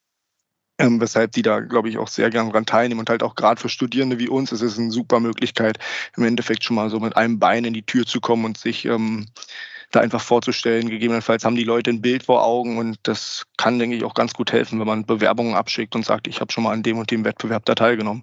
Ähm, 0.80 1.00
weshalb 1.00 1.32
die 1.32 1.42
da, 1.42 1.60
glaube 1.60 1.88
ich, 1.90 1.98
auch 1.98 2.08
sehr 2.08 2.30
gerne 2.30 2.50
daran 2.50 2.64
teilnehmen. 2.64 3.00
Und 3.00 3.10
halt 3.10 3.22
auch 3.22 3.34
gerade 3.34 3.60
für 3.60 3.68
Studierende 3.68 4.18
wie 4.18 4.28
uns 4.28 4.52
ist 4.52 4.62
es 4.62 4.78
eine 4.78 4.92
super 4.92 5.20
Möglichkeit, 5.20 5.78
im 6.16 6.24
Endeffekt 6.24 6.64
schon 6.64 6.76
mal 6.76 6.88
so 6.88 7.00
mit 7.00 7.16
einem 7.16 7.38
Bein 7.38 7.64
in 7.64 7.74
die 7.74 7.84
Tür 7.84 8.06
zu 8.06 8.20
kommen 8.20 8.44
und 8.46 8.56
sich 8.56 8.86
ähm, 8.86 9.26
da 9.90 10.00
einfach 10.00 10.20
vorzustellen. 10.20 10.88
Gegebenenfalls 10.90 11.44
haben 11.44 11.56
die 11.56 11.64
Leute 11.64 11.90
ein 11.90 12.02
Bild 12.02 12.24
vor 12.24 12.44
Augen 12.44 12.78
und 12.78 12.98
das 13.04 13.44
kann, 13.56 13.78
denke 13.78 13.96
ich, 13.96 14.04
auch 14.04 14.14
ganz 14.14 14.34
gut 14.34 14.52
helfen, 14.52 14.78
wenn 14.78 14.86
man 14.86 15.04
Bewerbungen 15.04 15.54
abschickt 15.54 15.94
und 15.94 16.04
sagt, 16.04 16.28
ich 16.28 16.40
habe 16.40 16.52
schon 16.52 16.64
mal 16.64 16.72
an 16.72 16.82
dem 16.82 16.98
und 16.98 17.10
dem 17.10 17.24
Wettbewerb 17.24 17.64
da 17.64 17.74
teilgenommen. 17.74 18.22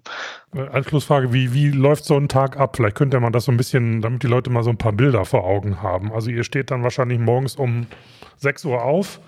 Äh, 0.53 0.67
Anschlussfrage, 0.67 1.33
wie, 1.33 1.53
wie 1.53 1.69
läuft 1.69 2.05
so 2.05 2.17
ein 2.17 2.27
Tag 2.27 2.57
ab? 2.57 2.75
Vielleicht 2.75 2.95
könnte 2.95 3.19
man 3.19 3.33
das 3.33 3.45
so 3.45 3.51
ein 3.51 3.57
bisschen, 3.57 4.01
damit 4.01 4.23
die 4.23 4.27
Leute 4.27 4.49
mal 4.49 4.63
so 4.63 4.69
ein 4.69 4.77
paar 4.77 4.93
Bilder 4.93 5.25
vor 5.25 5.43
Augen 5.43 5.81
haben. 5.81 6.11
Also 6.11 6.29
ihr 6.29 6.43
steht 6.43 6.71
dann 6.71 6.83
wahrscheinlich 6.83 7.19
morgens 7.19 7.55
um 7.55 7.87
6 8.37 8.65
Uhr 8.65 8.83
auf 8.83 9.19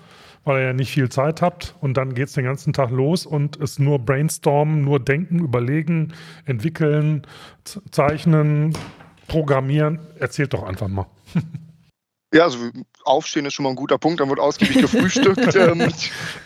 weil 0.44 0.62
ihr 0.62 0.66
ja 0.68 0.72
nicht 0.72 0.90
viel 0.90 1.10
Zeit 1.10 1.42
habt 1.42 1.74
und 1.80 1.98
dann 1.98 2.14
geht 2.14 2.28
es 2.28 2.32
den 2.32 2.44
ganzen 2.44 2.72
Tag 2.72 2.90
los 2.90 3.26
und 3.26 3.60
es 3.60 3.78
nur 3.78 3.98
brainstormen, 3.98 4.80
nur 4.80 4.98
denken, 4.98 5.40
überlegen, 5.40 6.14
entwickeln, 6.46 7.26
zeichnen, 7.90 8.72
programmieren. 9.26 9.98
Erzählt 10.18 10.54
doch 10.54 10.62
einfach 10.62 10.88
mal. 10.88 11.06
Ja, 12.32 12.44
also 12.44 12.58
aufstehen 13.04 13.46
ist 13.46 13.54
schon 13.54 13.62
mal 13.62 13.70
ein 13.70 13.76
guter 13.76 13.96
Punkt. 13.96 14.20
Dann 14.20 14.28
wird 14.28 14.38
ausgiebig 14.38 14.82
gefrühstückt. 14.82 15.54
ähm, 15.56 15.90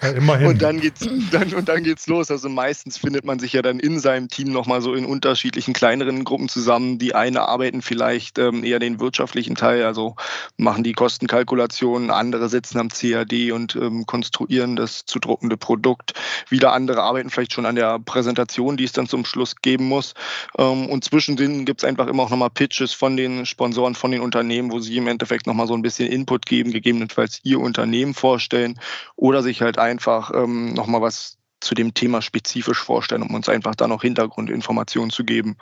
ja, 0.00 0.08
immerhin. 0.10 0.46
Und 0.46 0.62
dann 0.62 0.80
geht's, 0.80 1.06
dann, 1.32 1.52
und 1.54 1.68
dann 1.68 1.82
geht's 1.82 2.06
los. 2.06 2.30
Also 2.30 2.48
meistens 2.48 2.98
findet 2.98 3.24
man 3.24 3.40
sich 3.40 3.52
ja 3.52 3.62
dann 3.62 3.80
in 3.80 3.98
seinem 3.98 4.28
Team 4.28 4.52
nochmal 4.52 4.80
so 4.80 4.94
in 4.94 5.04
unterschiedlichen 5.04 5.74
kleineren 5.74 6.22
Gruppen 6.22 6.48
zusammen. 6.48 6.98
Die 6.98 7.16
eine 7.16 7.48
arbeiten 7.48 7.82
vielleicht 7.82 8.38
ähm, 8.38 8.62
eher 8.62 8.78
den 8.78 9.00
wirtschaftlichen 9.00 9.56
Teil, 9.56 9.84
also 9.84 10.14
machen 10.56 10.84
die 10.84 10.92
Kostenkalkulationen, 10.92 12.10
andere 12.10 12.48
sitzen 12.48 12.78
am 12.78 12.88
CAD 12.88 13.50
und 13.50 13.74
ähm, 13.74 14.06
konstruieren 14.06 14.76
das 14.76 15.04
zu 15.04 15.18
druckende 15.18 15.56
Produkt. 15.56 16.12
Wieder 16.48 16.72
andere 16.72 17.02
arbeiten 17.02 17.30
vielleicht 17.30 17.54
schon 17.54 17.66
an 17.66 17.74
der 17.74 17.98
Präsentation, 17.98 18.76
die 18.76 18.84
es 18.84 18.92
dann 18.92 19.08
zum 19.08 19.24
Schluss 19.24 19.56
geben 19.56 19.86
muss. 19.86 20.14
Ähm, 20.58 20.86
und 20.86 21.02
zwischendrin 21.02 21.64
gibt 21.64 21.82
es 21.82 21.88
einfach 21.88 22.06
immer 22.06 22.22
auch 22.22 22.30
nochmal 22.30 22.50
Pitches 22.50 22.92
von 22.92 23.16
den 23.16 23.46
Sponsoren, 23.46 23.96
von 23.96 24.12
den 24.12 24.20
Unternehmen, 24.20 24.70
wo 24.70 24.78
sie 24.78 24.96
im 24.96 25.08
Endeffekt 25.08 25.48
nochmal 25.48 25.66
so 25.66 25.71
ein 25.74 25.82
bisschen 25.82 26.08
Input 26.08 26.46
geben, 26.46 26.72
gegebenenfalls 26.72 27.40
ihr 27.42 27.60
Unternehmen 27.60 28.14
vorstellen 28.14 28.78
oder 29.16 29.42
sich 29.42 29.62
halt 29.62 29.78
einfach 29.78 30.32
ähm, 30.34 30.74
nochmal 30.74 31.02
was 31.02 31.38
zu 31.60 31.74
dem 31.74 31.94
Thema 31.94 32.22
spezifisch 32.22 32.78
vorstellen, 32.78 33.22
um 33.22 33.34
uns 33.34 33.48
einfach 33.48 33.74
da 33.74 33.86
noch 33.86 34.02
Hintergrundinformationen 34.02 35.10
zu 35.10 35.24
geben. 35.24 35.56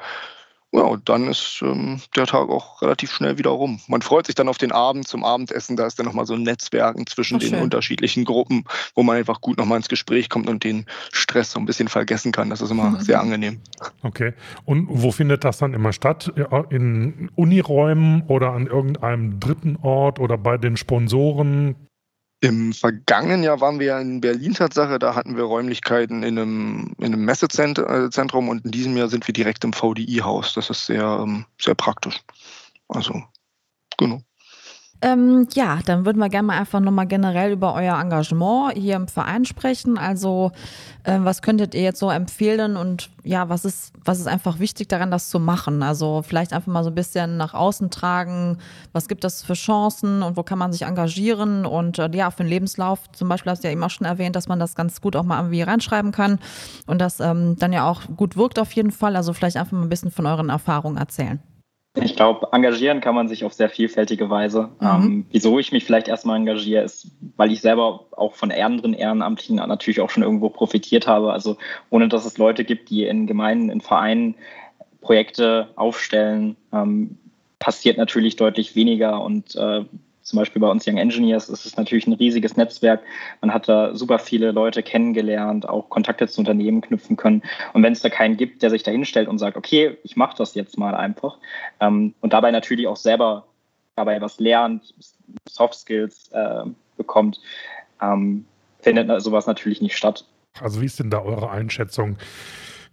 Ja, 0.73 0.83
und 0.83 1.09
dann 1.09 1.27
ist 1.27 1.61
ähm, 1.63 2.01
der 2.15 2.27
Tag 2.27 2.49
auch 2.49 2.81
relativ 2.81 3.11
schnell 3.11 3.39
wieder 3.39 3.51
rum. 3.51 3.81
Man 3.89 4.03
freut 4.03 4.27
sich 4.27 4.37
dann 4.37 4.49
auf 4.49 4.57
den 4.57 4.71
Abend 4.71 5.09
zum 5.09 5.25
Abendessen. 5.25 5.77
Da 5.77 5.85
ist 5.87 5.99
dann 5.99 6.07
nochmal 6.07 6.27
so 6.27 6.35
ein 6.35 6.45
Netzwerken 6.45 7.09
zwischen 7.09 7.37
Ach, 7.37 7.41
den 7.41 7.51
schön. 7.51 7.63
unterschiedlichen 7.63 8.25
Gruppen, 8.25 8.65
wo 8.95 9.03
man 9.03 9.17
einfach 9.17 9.41
gut 9.41 9.59
nochmal 9.59 9.79
ins 9.79 9.89
Gespräch 9.89 10.29
kommt 10.29 10.49
und 10.49 10.63
den 10.63 10.87
Stress 11.11 11.51
so 11.51 11.59
ein 11.59 11.67
bisschen 11.67 11.89
vergessen 11.89 12.31
kann. 12.31 12.51
Das 12.51 12.61
ist 12.61 12.71
immer 12.71 12.91
mhm. 12.91 13.01
sehr 13.01 13.21
angenehm. 13.21 13.61
Okay. 14.03 14.33
Und 14.65 14.87
wo 14.89 15.11
findet 15.11 15.43
das 15.43 15.59
dann 15.59 15.75
immer 15.75 15.93
statt? 15.93 16.33
In 16.71 17.31
Uniräumen 17.35 18.23
oder 18.29 18.53
an 18.53 18.69
irgendeinem 18.69 19.41
dritten 19.41 19.77
Ort 19.83 20.21
oder 20.21 20.39
bei 20.39 20.57
den 20.57 20.77
Sponsoren? 20.77 21.75
Im 22.43 22.73
vergangenen 22.73 23.43
Jahr 23.43 23.61
waren 23.61 23.81
wir 23.81 23.99
in 23.99 24.23
Berlin 24.23 24.55
Tatsache, 24.55 24.99
da 24.99 25.15
hatten 25.15 25.37
wir 25.37 25.45
Räumlichkeiten 25.45 26.23
in 26.23 26.39
einem, 26.39 26.95
in 26.99 27.07
einem 27.07 27.25
Messezentrum 27.25 28.49
und 28.49 28.65
in 28.65 28.71
diesem 28.71 28.97
Jahr 28.97 29.09
sind 29.09 29.27
wir 29.27 29.35
direkt 29.35 29.63
im 29.63 29.75
VDI-Haus. 29.75 30.55
Das 30.55 30.71
ist 30.71 30.87
sehr, 30.87 31.21
ähm, 31.23 31.45
sehr 31.61 31.75
praktisch. 31.75 32.19
Also, 32.89 33.23
genau. 33.99 34.23
Ähm, 35.03 35.49
ja, 35.55 35.79
dann 35.87 36.05
würden 36.05 36.19
wir 36.19 36.29
gerne 36.29 36.49
mal 36.49 36.59
einfach 36.59 36.79
nochmal 36.79 37.07
generell 37.07 37.53
über 37.53 37.75
euer 37.75 37.99
Engagement 37.99 38.75
hier 38.77 38.97
im 38.97 39.09
Verein 39.09 39.47
sprechen. 39.47 39.97
Also, 39.97 40.53
äh, 41.05 41.19
was 41.21 41.41
könntet 41.41 41.75
ihr 41.75 41.81
jetzt 41.81 42.01
so 42.01 42.11
empfehlen 42.11 42.77
und 42.77 43.09
ja, 43.25 43.49
was 43.49 43.65
ist, 43.65 43.95
was 44.05 44.21
ist 44.21 44.27
einfach 44.27 44.59
wichtig 44.59 44.89
daran, 44.89 45.11
das 45.11 45.31
zu 45.31 45.41
machen? 45.41 45.83
Also, 45.83 46.21
vielleicht 46.23 46.53
einfach 46.53 46.71
mal 46.71 46.85
so 46.85 46.91
ein 46.91 46.95
bisschen 46.95 47.39
nach 47.39 47.55
außen 47.55 47.89
tragen. 47.89 48.59
Was 48.93 49.09
gibt 49.09 49.25
es 49.25 49.43
für 49.43 49.55
Chancen 49.55 50.23
und 50.23 50.37
wo 50.37 50.43
kann 50.43 50.59
man 50.59 50.71
sich 50.71 50.83
engagieren? 50.83 51.65
Und 51.65 51.99
äh, 51.99 52.11
ja, 52.13 52.31
für 52.31 52.43
den 52.43 52.51
Lebenslauf 52.51 53.11
zum 53.13 53.31
Beispiel 53.31 53.53
hast 53.53 53.65
du 53.65 53.69
ja 53.69 53.73
eben 53.73 53.83
auch 53.83 53.91
schon 53.91 54.07
erwähnt, 54.07 54.37
dass 54.37 54.49
man 54.49 54.59
das 54.59 54.75
ganz 54.75 55.01
gut 55.01 55.17
auch 55.17 55.25
mal 55.25 55.39
irgendwie 55.39 55.63
reinschreiben 55.63 56.13
kann 56.13 56.39
und 56.87 57.01
das 57.01 57.21
ähm, 57.21 57.57
dann 57.59 57.73
ja 57.73 57.89
auch 57.89 58.03
gut 58.19 58.37
wirkt 58.37 58.59
auf 58.59 58.73
jeden 58.73 58.91
Fall. 58.91 59.17
Also, 59.17 59.33
vielleicht 59.33 59.57
einfach 59.57 59.73
mal 59.73 59.83
ein 59.83 59.89
bisschen 59.89 60.11
von 60.11 60.27
euren 60.27 60.51
Erfahrungen 60.51 60.99
erzählen. 60.99 61.41
Ich 61.97 62.15
glaube, 62.15 62.49
engagieren 62.53 63.01
kann 63.01 63.17
man 63.17 63.29
sich 63.29 63.45
auf 63.45 63.53
sehr 63.53 63.69
vielfältige 63.69 64.31
Weise. 64.31 64.71
Mhm. 64.79 64.87
Ähm, 64.87 65.27
wieso 65.33 65.59
ich 65.59 65.73
mich 65.73 65.85
vielleicht 65.85 66.07
erstmal 66.07 66.37
engagiere, 66.37 66.85
ist, 66.85 67.09
weil 67.37 67.51
ich 67.51 67.61
selber 67.61 68.07
auch 68.13 68.35
von 68.35 68.53
anderen 68.53 68.95
Ehrenamtlichen 68.95 69.57
natürlich 69.57 70.01
auch 70.01 70.11
schon 70.11 70.23
irgendwo 70.23 70.51
profitiert 70.51 71.09
habe. 71.09 71.33
Also 71.33 71.57
ohne 71.91 72.09
dass 72.09 72.25
es 72.25 72.39
Leute 72.39 72.65
gibt, 72.65 72.91
die 72.91 73.05
in 73.05 73.27
Gemeinden, 73.27 73.71
in 73.71 73.81
Vereinen 73.81 74.37
Projekte 75.01 75.69
aufstellen, 75.75 76.57
ähm, 76.73 77.19
passiert 77.59 77.99
natürlich 77.99 78.37
deutlich 78.37 78.77
weniger 78.77 79.23
und 79.23 79.57
äh, 79.57 79.85
zum 80.31 80.39
Beispiel 80.39 80.61
bei 80.61 80.69
uns 80.69 80.87
Young 80.87 80.97
Engineers 80.97 81.49
ist 81.49 81.67
es 81.67 81.77
natürlich 81.77 82.07
ein 82.07 82.13
riesiges 82.13 82.57
Netzwerk. 82.57 83.03
Man 83.41 83.53
hat 83.53 83.69
da 83.69 83.97
super 83.97 84.21
viele 84.21 84.53
Leute 84.53 84.83
kennengelernt, 84.83 85.69
auch 85.69 85.89
Kontakte 85.89 86.29
zu 86.29 86.41
Unternehmen 86.41 86.81
knüpfen 86.81 87.17
können. 87.17 87.43
Und 87.73 87.83
wenn 87.83 87.93
es 87.93 88.01
da 88.01 88.09
keinen 88.09 88.37
gibt, 88.37 88.63
der 88.63 88.71
sich 88.71 88.85
da 88.85 88.93
hinstellt 88.93 89.29
und 89.29 89.39
sagt, 89.39 89.57
okay, 89.57 89.99
ich 90.05 90.17
mache 90.17 90.37
das 90.39 90.55
jetzt 90.55 90.79
mal 90.79 90.95
einfach 90.95 91.37
ähm, 91.81 92.15
und 92.21 92.33
dabei 92.33 92.53
natürlich 92.53 92.87
auch 92.87 92.97
selber 92.97 93.45
dabei 93.97 94.21
was 94.21 94.39
lernt, 94.39 94.95
Soft 95.49 95.75
Skills 95.75 96.31
äh, 96.33 96.63
bekommt, 96.97 97.41
ähm, 98.01 98.45
findet 98.79 99.21
sowas 99.21 99.49
natürlich 99.49 99.83
nicht 99.83 99.97
statt. 99.97 100.25
Also 100.61 100.81
wie 100.81 100.87
ist 100.87 101.01
denn 101.01 101.11
da 101.11 101.21
eure 101.23 101.51
Einschätzung? 101.51 102.19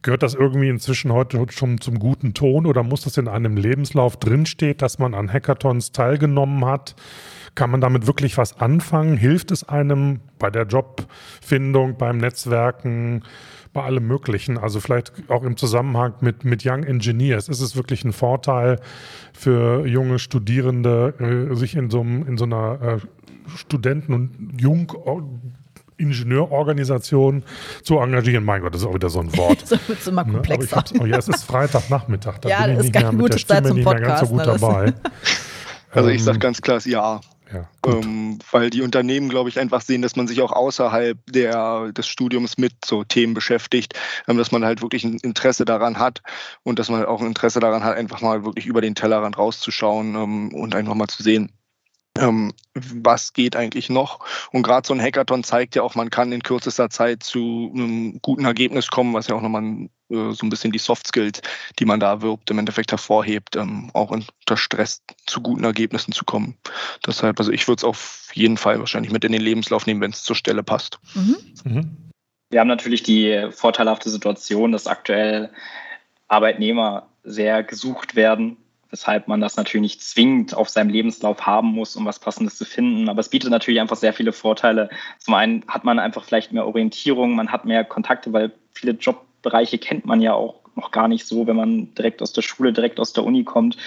Gehört 0.03 0.23
das 0.23 0.35
irgendwie 0.35 0.69
inzwischen 0.69 1.11
heute 1.11 1.43
schon 1.49 1.81
zum 1.81 1.99
guten 1.99 2.33
Ton 2.33 2.65
oder 2.65 2.83
muss 2.83 3.01
das 3.01 3.17
in 3.17 3.27
einem 3.27 3.57
Lebenslauf 3.57 4.17
drinstehen, 4.17 4.77
dass 4.77 4.99
man 4.99 5.13
an 5.13 5.31
Hackathons 5.31 5.91
teilgenommen 5.91 6.65
hat? 6.65 6.95
Kann 7.55 7.71
man 7.71 7.81
damit 7.81 8.05
wirklich 8.05 8.37
was 8.37 8.59
anfangen? 8.59 9.17
Hilft 9.17 9.49
es 9.51 9.67
einem 9.67 10.19
bei 10.37 10.51
der 10.51 10.67
Jobfindung, 10.67 11.97
beim 11.97 12.19
Netzwerken, 12.19 13.23
bei 13.73 13.81
allem 13.81 14.07
Möglichen? 14.07 14.59
Also 14.59 14.79
vielleicht 14.79 15.11
auch 15.29 15.41
im 15.41 15.57
Zusammenhang 15.57 16.13
mit, 16.21 16.45
mit 16.45 16.63
Young 16.63 16.83
Engineers. 16.83 17.49
Ist 17.49 17.61
es 17.61 17.75
wirklich 17.75 18.05
ein 18.05 18.13
Vorteil 18.13 18.79
für 19.33 19.87
junge 19.87 20.19
Studierende, 20.19 21.49
äh, 21.51 21.55
sich 21.55 21.75
in 21.75 21.89
so, 21.89 22.01
in 22.01 22.37
so 22.37 22.45
einer 22.45 22.79
äh, 22.81 22.97
Studenten- 23.49 24.13
und 24.13 24.61
Jung 24.61 24.93
Ingenieurorganisation 25.97 27.43
zu 27.83 27.99
engagieren. 27.99 28.43
Mein 28.43 28.61
Gott, 28.61 28.73
das 28.73 28.81
ist 28.81 28.87
auch 28.87 28.93
wieder 28.93 29.09
so 29.09 29.19
ein 29.19 29.35
Wort. 29.37 29.63
das 29.69 29.87
wird 29.87 30.07
immer 30.07 30.25
komplexer. 30.25 30.83
Ne? 30.93 30.99
oh 31.01 31.05
ja, 31.05 31.17
es 31.17 31.27
ist 31.27 31.43
Freitagnachmittag, 31.43 32.39
da 32.39 32.49
ja, 32.49 32.65
bin 32.65 32.79
ich 32.79 32.93
nicht 32.93 32.93
mehr 32.93 33.11
mit 33.11 33.33
der 33.33 33.37
Stimme 33.37 33.73
nicht 33.73 33.85
mehr 33.85 33.99
ganz 33.99 34.21
so 34.21 34.27
gut 34.27 34.37
ne? 34.37 34.45
dabei. 34.45 34.93
Also 35.89 36.09
ich 36.09 36.23
sage 36.23 36.37
ganz 36.37 36.61
klar 36.61 36.79
ja. 36.85 37.21
Ja, 37.51 37.69
ähm, 37.85 38.39
weil 38.51 38.69
die 38.69 38.81
Unternehmen, 38.81 39.29
glaube 39.29 39.49
ich, 39.49 39.57
einfach 39.57 39.79
sehen, 39.79 40.01
dass 40.01 40.17
man 40.17 40.27
sich 40.27 40.41
auch 40.41 40.51
außerhalb 40.51 41.17
der, 41.27 41.93
des 41.93 42.05
Studiums 42.05 42.57
mit 42.57 42.73
so 42.85 43.05
Themen 43.05 43.33
beschäftigt, 43.33 43.93
ähm, 44.27 44.37
dass 44.37 44.51
man 44.51 44.65
halt 44.65 44.81
wirklich 44.81 45.05
ein 45.05 45.17
Interesse 45.19 45.63
daran 45.63 45.97
hat 45.97 46.21
und 46.63 46.77
dass 46.77 46.89
man 46.89 47.05
auch 47.05 47.21
ein 47.21 47.27
Interesse 47.27 47.61
daran 47.61 47.85
hat, 47.85 47.95
einfach 47.95 48.21
mal 48.21 48.43
wirklich 48.43 48.65
über 48.65 48.81
den 48.81 48.95
Tellerrand 48.95 49.37
rauszuschauen 49.37 50.15
ähm, 50.15 50.53
und 50.53 50.75
einfach 50.75 50.93
mal 50.93 51.07
zu 51.07 51.23
sehen, 51.23 51.49
ähm, 52.19 52.53
was 52.73 53.33
geht 53.33 53.55
eigentlich 53.55 53.89
noch? 53.89 54.19
Und 54.51 54.63
gerade 54.63 54.87
so 54.87 54.93
ein 54.93 55.01
Hackathon 55.01 55.43
zeigt 55.43 55.75
ja 55.75 55.83
auch, 55.83 55.95
man 55.95 56.09
kann 56.09 56.31
in 56.31 56.43
kürzester 56.43 56.89
Zeit 56.89 57.23
zu 57.23 57.71
einem 57.73 58.19
guten 58.21 58.45
Ergebnis 58.45 58.89
kommen, 58.89 59.13
was 59.13 59.27
ja 59.27 59.35
auch 59.35 59.41
nochmal 59.41 59.63
äh, 60.09 60.31
so 60.31 60.45
ein 60.45 60.49
bisschen 60.49 60.71
die 60.71 60.79
Soft 60.79 61.07
Skills, 61.07 61.41
die 61.79 61.85
man 61.85 61.99
da 61.99 62.21
wirbt, 62.21 62.49
im 62.51 62.59
Endeffekt 62.59 62.91
hervorhebt, 62.91 63.55
ähm, 63.55 63.89
auch 63.93 64.11
unter 64.11 64.57
Stress 64.57 65.01
zu 65.25 65.41
guten 65.41 65.63
Ergebnissen 65.63 66.11
zu 66.11 66.25
kommen. 66.25 66.57
Deshalb, 67.05 67.39
also 67.39 67.51
ich 67.51 67.67
würde 67.67 67.79
es 67.79 67.83
auf 67.83 68.29
jeden 68.33 68.57
Fall 68.57 68.79
wahrscheinlich 68.79 69.11
mit 69.11 69.23
in 69.23 69.31
den 69.31 69.41
Lebenslauf 69.41 69.85
nehmen, 69.85 70.01
wenn 70.01 70.11
es 70.11 70.23
zur 70.23 70.35
Stelle 70.35 70.63
passt. 70.63 70.99
Mhm. 71.13 71.37
Mhm. 71.63 71.97
Wir 72.49 72.61
haben 72.61 72.67
natürlich 72.67 73.03
die 73.03 73.49
vorteilhafte 73.51 74.09
Situation, 74.09 74.71
dass 74.71 74.87
aktuell 74.87 75.51
Arbeitnehmer 76.29 77.09
sehr 77.23 77.63
gesucht 77.63 78.15
werden 78.15 78.57
weshalb 78.89 79.27
man 79.27 79.41
das 79.41 79.57
natürlich 79.57 79.81
nicht 79.81 80.01
zwingend 80.01 80.55
auf 80.55 80.69
seinem 80.69 80.89
Lebenslauf 80.89 81.45
haben 81.45 81.69
muss, 81.69 81.95
um 81.95 82.05
was 82.05 82.19
Passendes 82.19 82.57
zu 82.57 82.65
finden. 82.65 83.09
Aber 83.09 83.19
es 83.19 83.29
bietet 83.29 83.49
natürlich 83.49 83.81
einfach 83.81 83.95
sehr 83.95 84.13
viele 84.13 84.33
Vorteile. 84.33 84.89
Zum 85.19 85.33
einen 85.33 85.63
hat 85.67 85.83
man 85.83 85.99
einfach 85.99 86.23
vielleicht 86.23 86.53
mehr 86.53 86.65
Orientierung, 86.65 87.35
man 87.35 87.51
hat 87.51 87.65
mehr 87.65 87.83
Kontakte, 87.83 88.33
weil 88.33 88.51
viele 88.73 88.93
Jobbereiche 88.93 89.77
kennt 89.77 90.05
man 90.05 90.21
ja 90.21 90.33
auch 90.33 90.61
noch 90.77 90.91
gar 90.91 91.07
nicht 91.07 91.25
so, 91.25 91.47
wenn 91.47 91.55
man 91.55 91.93
direkt 91.95 92.21
aus 92.21 92.33
der 92.33 92.43
Schule, 92.43 92.71
direkt 92.71 92.99
aus 92.99 93.11
der 93.11 93.25
Uni 93.25 93.43
kommt. 93.43 93.77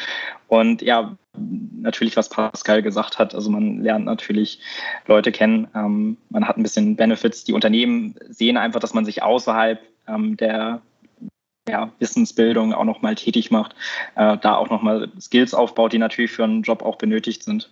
Und 0.48 0.82
ja, 0.82 1.16
natürlich, 1.36 2.16
was 2.16 2.28
Pascal 2.28 2.82
gesagt 2.82 3.18
hat, 3.18 3.34
also 3.34 3.50
man 3.50 3.82
lernt 3.82 4.04
natürlich 4.04 4.60
Leute 5.06 5.32
kennen, 5.32 5.68
ähm, 5.74 6.16
man 6.28 6.46
hat 6.46 6.58
ein 6.58 6.62
bisschen 6.62 6.96
Benefits. 6.96 7.44
Die 7.44 7.52
Unternehmen 7.52 8.16
sehen 8.28 8.56
einfach, 8.56 8.80
dass 8.80 8.94
man 8.94 9.04
sich 9.04 9.22
außerhalb 9.22 9.80
ähm, 10.08 10.36
der 10.36 10.82
ja, 11.68 11.92
Wissensbildung 11.98 12.72
auch 12.72 12.84
nochmal 12.84 13.14
tätig 13.14 13.50
macht, 13.50 13.74
äh, 14.16 14.36
da 14.38 14.56
auch 14.56 14.70
nochmal 14.70 15.10
Skills 15.20 15.54
aufbaut, 15.54 15.92
die 15.92 15.98
natürlich 15.98 16.32
für 16.32 16.44
einen 16.44 16.62
Job 16.62 16.82
auch 16.82 16.96
benötigt 16.96 17.44
sind. 17.44 17.70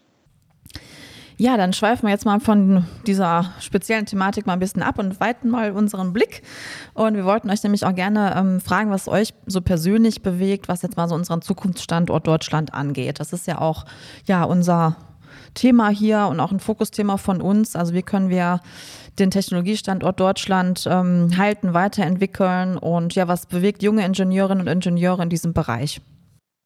Ja, 1.40 1.56
dann 1.56 1.72
schweifen 1.72 2.02
wir 2.02 2.10
jetzt 2.10 2.24
mal 2.24 2.40
von 2.40 2.84
dieser 3.06 3.52
speziellen 3.60 4.06
Thematik 4.06 4.46
mal 4.46 4.54
ein 4.54 4.58
bisschen 4.58 4.82
ab 4.82 4.98
und 4.98 5.20
weiten 5.20 5.48
mal 5.48 5.70
unseren 5.70 6.12
Blick. 6.12 6.42
Und 6.94 7.14
wir 7.14 7.24
wollten 7.24 7.48
euch 7.48 7.62
nämlich 7.62 7.86
auch 7.86 7.94
gerne 7.94 8.34
ähm, 8.36 8.60
fragen, 8.60 8.90
was 8.90 9.06
euch 9.06 9.34
so 9.46 9.60
persönlich 9.60 10.22
bewegt, 10.22 10.66
was 10.66 10.82
jetzt 10.82 10.96
mal 10.96 11.08
so 11.08 11.14
unseren 11.14 11.40
Zukunftsstandort 11.40 12.26
Deutschland 12.26 12.74
angeht. 12.74 13.20
Das 13.20 13.32
ist 13.32 13.46
ja 13.46 13.60
auch 13.60 13.84
ja 14.24 14.42
unser 14.42 14.96
Thema 15.54 15.90
hier 15.90 16.26
und 16.26 16.40
auch 16.40 16.50
ein 16.50 16.58
Fokusthema 16.58 17.18
von 17.18 17.40
uns. 17.40 17.76
Also 17.76 17.94
wie 17.94 18.02
können 18.02 18.30
wir 18.30 18.60
den 19.18 19.30
Technologiestandort 19.30 20.18
Deutschland 20.18 20.86
ähm, 20.90 21.36
halten, 21.36 21.74
weiterentwickeln 21.74 22.76
und 22.76 23.14
ja, 23.14 23.28
was 23.28 23.46
bewegt 23.46 23.82
junge 23.82 24.04
Ingenieurinnen 24.04 24.66
und 24.66 24.72
Ingenieure 24.72 25.22
in 25.22 25.30
diesem 25.30 25.52
Bereich? 25.52 26.00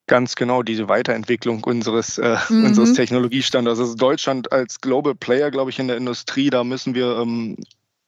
Ganz 0.09 0.35
genau, 0.35 0.63
diese 0.63 0.89
Weiterentwicklung 0.89 1.63
unseres, 1.65 2.19
äh, 2.19 2.37
mhm. 2.49 2.67
unseres 2.67 2.93
Technologiestandorts. 2.95 3.81
Also 3.81 3.95
Deutschland 3.95 4.53
als 4.53 4.81
Global 4.81 5.15
Player, 5.15 5.51
glaube 5.51 5.71
ich, 5.71 5.79
in 5.79 5.89
der 5.89 5.97
Industrie, 5.97 6.51
da 6.51 6.65
müssen 6.65 6.95
wir 6.95 7.19
ähm, 7.19 7.57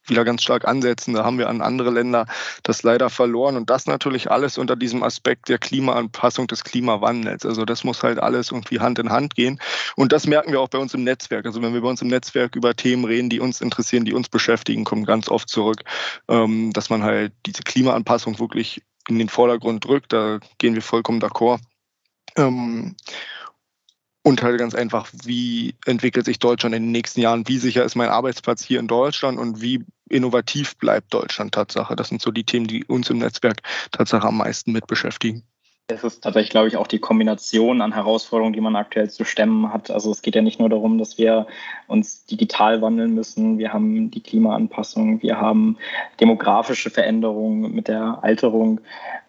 wieder 0.07 0.25
ganz 0.25 0.43
stark 0.43 0.67
ansetzen. 0.67 1.13
Da 1.13 1.23
haben 1.23 1.37
wir 1.37 1.49
an 1.49 1.61
andere 1.61 1.89
Länder 1.89 2.25
das 2.63 2.83
leider 2.83 3.09
verloren. 3.09 3.57
Und 3.57 3.69
das 3.69 3.85
natürlich 3.85 4.31
alles 4.31 4.57
unter 4.57 4.75
diesem 4.75 5.03
Aspekt 5.03 5.49
der 5.49 5.57
Klimaanpassung 5.57 6.47
des 6.47 6.63
Klimawandels. 6.63 7.45
Also 7.45 7.65
das 7.65 7.83
muss 7.83 8.03
halt 8.03 8.19
alles 8.19 8.51
irgendwie 8.51 8.79
Hand 8.79 8.99
in 8.99 9.09
Hand 9.09 9.35
gehen. 9.35 9.59
Und 9.95 10.11
das 10.11 10.27
merken 10.27 10.51
wir 10.51 10.61
auch 10.61 10.69
bei 10.69 10.77
uns 10.77 10.93
im 10.93 11.03
Netzwerk. 11.03 11.45
Also 11.45 11.61
wenn 11.61 11.73
wir 11.73 11.81
bei 11.81 11.89
uns 11.89 12.01
im 12.01 12.07
Netzwerk 12.07 12.55
über 12.55 12.75
Themen 12.75 13.05
reden, 13.05 13.29
die 13.29 13.39
uns 13.39 13.61
interessieren, 13.61 14.05
die 14.05 14.13
uns 14.13 14.29
beschäftigen, 14.29 14.83
kommen 14.83 15.05
ganz 15.05 15.29
oft 15.29 15.49
zurück, 15.49 15.83
ähm, 16.27 16.71
dass 16.73 16.89
man 16.89 17.03
halt 17.03 17.33
diese 17.45 17.63
Klimaanpassung 17.63 18.39
wirklich 18.39 18.81
in 19.07 19.19
den 19.19 19.29
Vordergrund 19.29 19.85
drückt. 19.85 20.13
Da 20.13 20.39
gehen 20.57 20.75
wir 20.75 20.81
vollkommen 20.81 21.21
d'accord. 21.21 21.59
Und 24.25 24.41
halt 24.41 24.57
ganz 24.57 24.73
einfach, 24.73 25.07
wie 25.23 25.75
entwickelt 25.85 26.25
sich 26.25 26.39
Deutschland 26.39 26.73
in 26.73 26.81
den 26.81 26.91
nächsten 26.91 27.21
Jahren? 27.21 27.47
Wie 27.47 27.59
sicher 27.59 27.85
ist 27.85 27.93
mein 27.93 28.09
Arbeitsplatz 28.09 28.63
hier 28.63 28.79
in 28.79 28.87
Deutschland 28.87 29.37
und 29.37 29.61
wie 29.61 29.85
innovativ 30.09 30.75
bleibt 30.77 31.13
Deutschland 31.13 31.53
Tatsache? 31.53 31.95
Das 31.95 32.09
sind 32.09 32.23
so 32.23 32.31
die 32.31 32.43
Themen, 32.43 32.65
die 32.65 32.83
uns 32.85 33.11
im 33.11 33.19
Netzwerk 33.19 33.61
Tatsache 33.91 34.27
am 34.27 34.37
meisten 34.37 34.71
mit 34.71 34.87
beschäftigen. 34.87 35.43
Es 35.89 36.03
ist 36.03 36.23
tatsächlich, 36.23 36.49
glaube 36.49 36.67
ich, 36.67 36.77
auch 36.77 36.87
die 36.87 36.97
Kombination 36.97 37.81
an 37.81 37.93
Herausforderungen, 37.93 38.53
die 38.53 38.61
man 38.61 38.75
aktuell 38.75 39.11
zu 39.11 39.25
stemmen 39.25 39.71
hat. 39.71 39.91
Also 39.91 40.09
es 40.09 40.23
geht 40.23 40.33
ja 40.33 40.41
nicht 40.41 40.59
nur 40.59 40.69
darum, 40.69 40.97
dass 40.97 41.19
wir 41.19 41.45
uns 41.85 42.25
digital 42.25 42.81
wandeln 42.81 43.13
müssen. 43.13 43.59
Wir 43.59 43.73
haben 43.73 44.09
die 44.09 44.23
Klimaanpassung, 44.23 45.21
wir 45.21 45.39
haben 45.39 45.77
demografische 46.19 46.89
Veränderungen 46.89 47.75
mit 47.75 47.87
der 47.87 48.23
Alterung. 48.23 48.81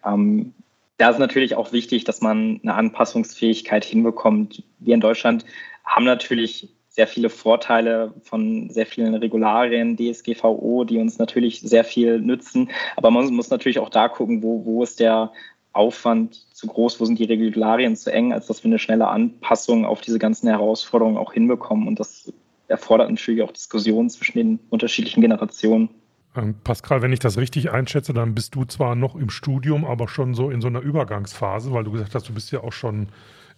Ähm, 0.03 0.55
da 0.97 1.09
ist 1.09 1.19
natürlich 1.19 1.55
auch 1.55 1.71
wichtig, 1.71 2.03
dass 2.03 2.21
man 2.21 2.59
eine 2.63 2.73
Anpassungsfähigkeit 2.73 3.85
hinbekommt. 3.85 4.63
Wir 4.79 4.95
in 4.95 5.01
Deutschland 5.01 5.45
haben 5.85 6.05
natürlich 6.05 6.69
sehr 6.89 7.07
viele 7.07 7.29
Vorteile 7.29 8.13
von 8.23 8.71
sehr 8.71 8.87
vielen 8.87 9.13
Regularien, 9.13 9.95
DSGVO, 9.95 10.83
die 10.83 10.97
uns 10.97 11.19
natürlich 11.19 11.61
sehr 11.61 11.83
viel 11.83 12.19
nützen. 12.19 12.71
Aber 12.95 13.11
man 13.11 13.31
muss 13.33 13.51
natürlich 13.51 13.77
auch 13.77 13.89
da 13.89 14.07
gucken, 14.07 14.41
wo, 14.41 14.65
wo 14.65 14.81
ist 14.81 14.99
der 14.99 15.31
Aufwand 15.73 16.47
zu 16.55 16.65
groß, 16.65 16.99
wo 16.99 17.05
sind 17.05 17.19
die 17.19 17.25
Regularien 17.25 17.95
zu 17.95 18.11
eng, 18.11 18.33
als 18.33 18.47
dass 18.47 18.63
wir 18.63 18.69
eine 18.69 18.79
schnelle 18.79 19.07
Anpassung 19.07 19.85
auf 19.85 20.01
diese 20.01 20.17
ganzen 20.17 20.47
Herausforderungen 20.47 21.17
auch 21.17 21.33
hinbekommen. 21.33 21.87
Und 21.87 21.99
das 21.99 22.33
erfordert 22.67 23.11
natürlich 23.11 23.43
auch 23.43 23.51
Diskussionen 23.51 24.09
zwischen 24.09 24.39
den 24.39 24.59
unterschiedlichen 24.71 25.21
Generationen. 25.21 25.89
Ähm, 26.37 26.55
Pascal, 26.63 27.01
wenn 27.01 27.11
ich 27.11 27.19
das 27.19 27.37
richtig 27.37 27.71
einschätze, 27.71 28.13
dann 28.13 28.35
bist 28.35 28.55
du 28.55 28.63
zwar 28.65 28.95
noch 28.95 29.15
im 29.15 29.29
Studium, 29.29 29.83
aber 29.83 30.07
schon 30.07 30.35
so 30.35 30.51
in 30.51 30.61
so 30.61 30.67
einer 30.67 30.81
Übergangsphase, 30.81 31.73
weil 31.73 31.83
du 31.83 31.91
gesagt 31.91 32.15
hast, 32.15 32.29
du 32.29 32.33
bist 32.33 32.51
ja 32.51 32.61
auch 32.61 32.73
schon 32.73 33.09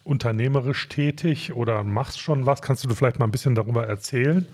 unternehmerisch 0.03 0.88
tätig 0.88 1.53
oder 1.53 1.83
machst 1.83 2.19
schon 2.19 2.45
was. 2.45 2.62
Kannst 2.62 2.86
du 2.86 2.95
vielleicht 2.95 3.19
mal 3.19 3.25
ein 3.25 3.31
bisschen 3.31 3.53
darüber 3.53 3.86
erzählen? 3.86 4.48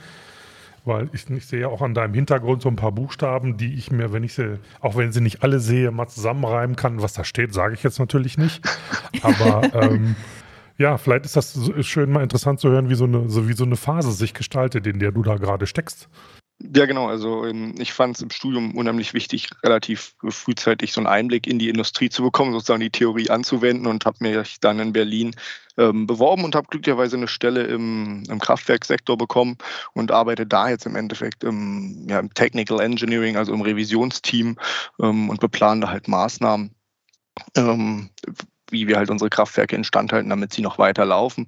Weil 0.83 1.09
ich, 1.13 1.29
ich 1.29 1.45
sehe 1.45 1.61
ja 1.61 1.67
auch 1.67 1.81
an 1.81 1.93
deinem 1.93 2.13
Hintergrund 2.13 2.61
so 2.61 2.69
ein 2.69 2.75
paar 2.75 2.91
Buchstaben, 2.91 3.57
die 3.57 3.73
ich 3.75 3.91
mir, 3.91 4.11
wenn 4.11 4.23
ich 4.23 4.33
sie, 4.33 4.59
auch 4.81 4.95
wenn 4.95 5.11
sie 5.11 5.21
nicht 5.21 5.43
alle 5.43 5.59
sehe, 5.59 5.91
mal 5.91 6.07
zusammenreimen 6.07 6.75
kann. 6.75 7.01
Was 7.01 7.13
da 7.13 7.23
steht, 7.23 7.53
sage 7.53 7.75
ich 7.75 7.83
jetzt 7.83 7.99
natürlich 7.99 8.37
nicht. 8.37 8.61
Aber 9.21 9.73
ähm, 9.81 10.15
ja, 10.77 10.97
vielleicht 10.97 11.25
ist 11.25 11.35
das 11.35 11.57
schön 11.81 12.11
mal 12.11 12.23
interessant 12.23 12.59
zu 12.59 12.69
hören, 12.69 12.89
wie 12.89 12.95
so 12.95 13.05
eine, 13.05 13.29
so 13.29 13.47
wie 13.47 13.53
so 13.53 13.65
eine 13.65 13.77
Phase 13.77 14.11
sich 14.11 14.33
gestaltet, 14.33 14.85
in 14.87 14.99
der 14.99 15.11
du 15.11 15.23
da 15.23 15.35
gerade 15.35 15.67
steckst. 15.67 16.09
Ja, 16.59 16.85
genau. 16.85 17.07
Also 17.07 17.45
ähm, 17.45 17.75
ich 17.77 17.91
fand 17.91 18.15
es 18.15 18.21
im 18.21 18.29
Studium 18.29 18.75
unheimlich 18.75 19.13
wichtig, 19.13 19.49
relativ 19.61 20.15
frühzeitig 20.29 20.93
so 20.93 21.01
einen 21.01 21.07
Einblick 21.07 21.47
in 21.47 21.59
die 21.59 21.67
Industrie 21.67 22.09
zu 22.09 22.23
bekommen, 22.23 22.53
sozusagen 22.53 22.79
die 22.79 22.89
Theorie 22.89 23.29
anzuwenden 23.29 23.87
und 23.87 24.05
habe 24.05 24.17
mir 24.21 24.43
dann 24.61 24.79
in 24.79 24.93
Berlin 24.93 25.35
ähm, 25.77 26.07
beworben 26.07 26.45
und 26.45 26.55
habe 26.55 26.67
glücklicherweise 26.67 27.17
eine 27.17 27.27
Stelle 27.27 27.63
im, 27.63 28.23
im, 28.29 28.39
Kraftwerkssektor 28.39 29.17
bekommen 29.17 29.57
und 29.93 30.11
arbeite 30.11 30.45
da 30.45 30.69
jetzt 30.69 30.85
im 30.85 30.95
Endeffekt 30.95 31.43
im, 31.43 32.07
ja, 32.09 32.19
im 32.19 32.33
Technical 32.33 32.79
Engineering, 32.79 33.35
also 33.35 33.53
im 33.53 33.61
Revisionsteam 33.61 34.57
ähm, 35.01 35.29
und 35.29 35.41
da 35.41 35.89
halt 35.89 36.07
Maßnahmen. 36.07 36.73
Ähm, 37.57 38.09
wie 38.71 38.87
wir 38.87 38.97
halt 38.97 39.09
unsere 39.09 39.29
Kraftwerke 39.29 39.75
instand 39.75 40.13
halten, 40.13 40.29
damit 40.29 40.53
sie 40.53 40.61
noch 40.61 40.79
weiter 40.79 41.05
laufen 41.05 41.47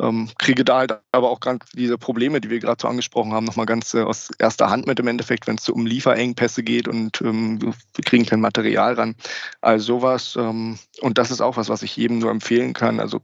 ähm, 0.00 0.30
kriege 0.38 0.64
da 0.64 0.78
halt 0.78 1.00
aber 1.12 1.30
auch 1.30 1.40
gerade 1.40 1.60
diese 1.74 1.98
Probleme, 1.98 2.40
die 2.40 2.50
wir 2.50 2.60
gerade 2.60 2.80
so 2.80 2.88
angesprochen 2.88 3.32
haben, 3.32 3.44
nochmal 3.44 3.66
ganz 3.66 3.94
äh, 3.94 4.02
aus 4.02 4.30
erster 4.38 4.70
Hand 4.70 4.86
mit 4.86 5.00
im 5.00 5.08
Endeffekt, 5.08 5.46
wenn 5.46 5.56
es 5.56 5.64
so 5.64 5.72
um 5.72 5.86
Lieferengpässe 5.86 6.62
geht 6.62 6.88
und 6.88 7.20
ähm, 7.22 7.60
wir 7.62 7.72
kriegen 8.04 8.26
kein 8.26 8.40
Material 8.40 8.94
ran. 8.94 9.14
Also 9.60 9.98
sowas. 9.98 10.36
Ähm, 10.38 10.78
und 11.00 11.18
das 11.18 11.30
ist 11.30 11.40
auch 11.40 11.56
was, 11.56 11.68
was 11.68 11.82
ich 11.82 11.96
jedem 11.96 12.18
nur 12.18 12.30
empfehlen 12.30 12.72
kann. 12.72 13.00
Also 13.00 13.20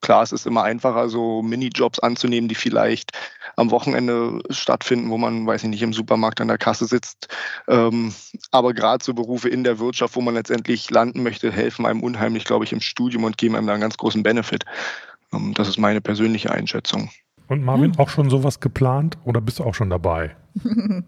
klar, 0.00 0.22
es 0.22 0.32
ist 0.32 0.46
immer 0.46 0.62
einfacher, 0.62 1.08
so 1.08 1.42
Minijobs 1.42 2.00
anzunehmen, 2.00 2.48
die 2.48 2.54
vielleicht 2.54 3.12
am 3.56 3.70
Wochenende 3.70 4.40
stattfinden, 4.50 5.10
wo 5.10 5.18
man, 5.18 5.46
weiß 5.46 5.64
ich 5.64 5.68
nicht, 5.68 5.82
im 5.82 5.92
Supermarkt 5.92 6.40
an 6.40 6.48
der 6.48 6.58
Kasse 6.58 6.86
sitzt. 6.86 7.28
Ähm, 7.68 8.14
aber 8.50 8.72
gerade 8.72 9.04
so 9.04 9.12
Berufe 9.12 9.48
in 9.48 9.64
der 9.64 9.78
Wirtschaft, 9.78 10.16
wo 10.16 10.20
man 10.20 10.34
letztendlich 10.34 10.90
landen 10.90 11.22
möchte, 11.22 11.52
helfen 11.52 11.86
einem 11.86 12.02
unheimlich, 12.02 12.44
glaube 12.44 12.64
ich, 12.64 12.72
im 12.72 12.80
Studium 12.80 13.24
und 13.24 13.36
geben 13.36 13.56
einem 13.56 13.66
da 13.66 13.74
einen 13.74 13.82
ganz 13.82 13.96
großen 13.96 14.22
Benefit. 14.22 14.64
Ähm, 15.32 15.54
das 15.54 15.68
ist 15.68 15.78
meine 15.78 16.00
persönliche 16.00 16.50
Einschätzung. 16.50 17.10
Und 17.48 17.64
Marvin, 17.64 17.92
hm. 17.92 17.98
auch 17.98 18.08
schon 18.08 18.30
sowas 18.30 18.60
geplant 18.60 19.18
oder 19.24 19.40
bist 19.40 19.58
du 19.58 19.64
auch 19.64 19.74
schon 19.74 19.90
dabei? 19.90 20.36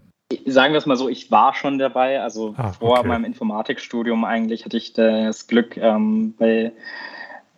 Sagen 0.46 0.72
wir 0.72 0.78
es 0.78 0.86
mal 0.86 0.96
so, 0.96 1.08
ich 1.08 1.30
war 1.30 1.54
schon 1.54 1.78
dabei. 1.78 2.20
Also 2.20 2.54
ah, 2.56 2.72
vor 2.72 2.98
okay. 3.00 3.08
meinem 3.08 3.24
Informatikstudium 3.24 4.24
eigentlich 4.24 4.64
hatte 4.64 4.76
ich 4.76 4.92
das 4.92 5.46
Glück, 5.46 5.76
ähm, 5.76 6.34
bei 6.38 6.72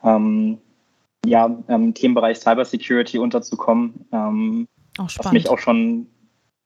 ähm, 0.03 0.59
ja, 1.25 1.47
im 1.69 1.95
Themenbereich 1.95 2.39
Cybersecurity 2.39 3.19
unterzukommen, 3.19 4.07
ähm, 4.13 4.69
was 4.99 5.33
mich 5.33 5.49
auch 5.49 5.59
schon 5.59 6.07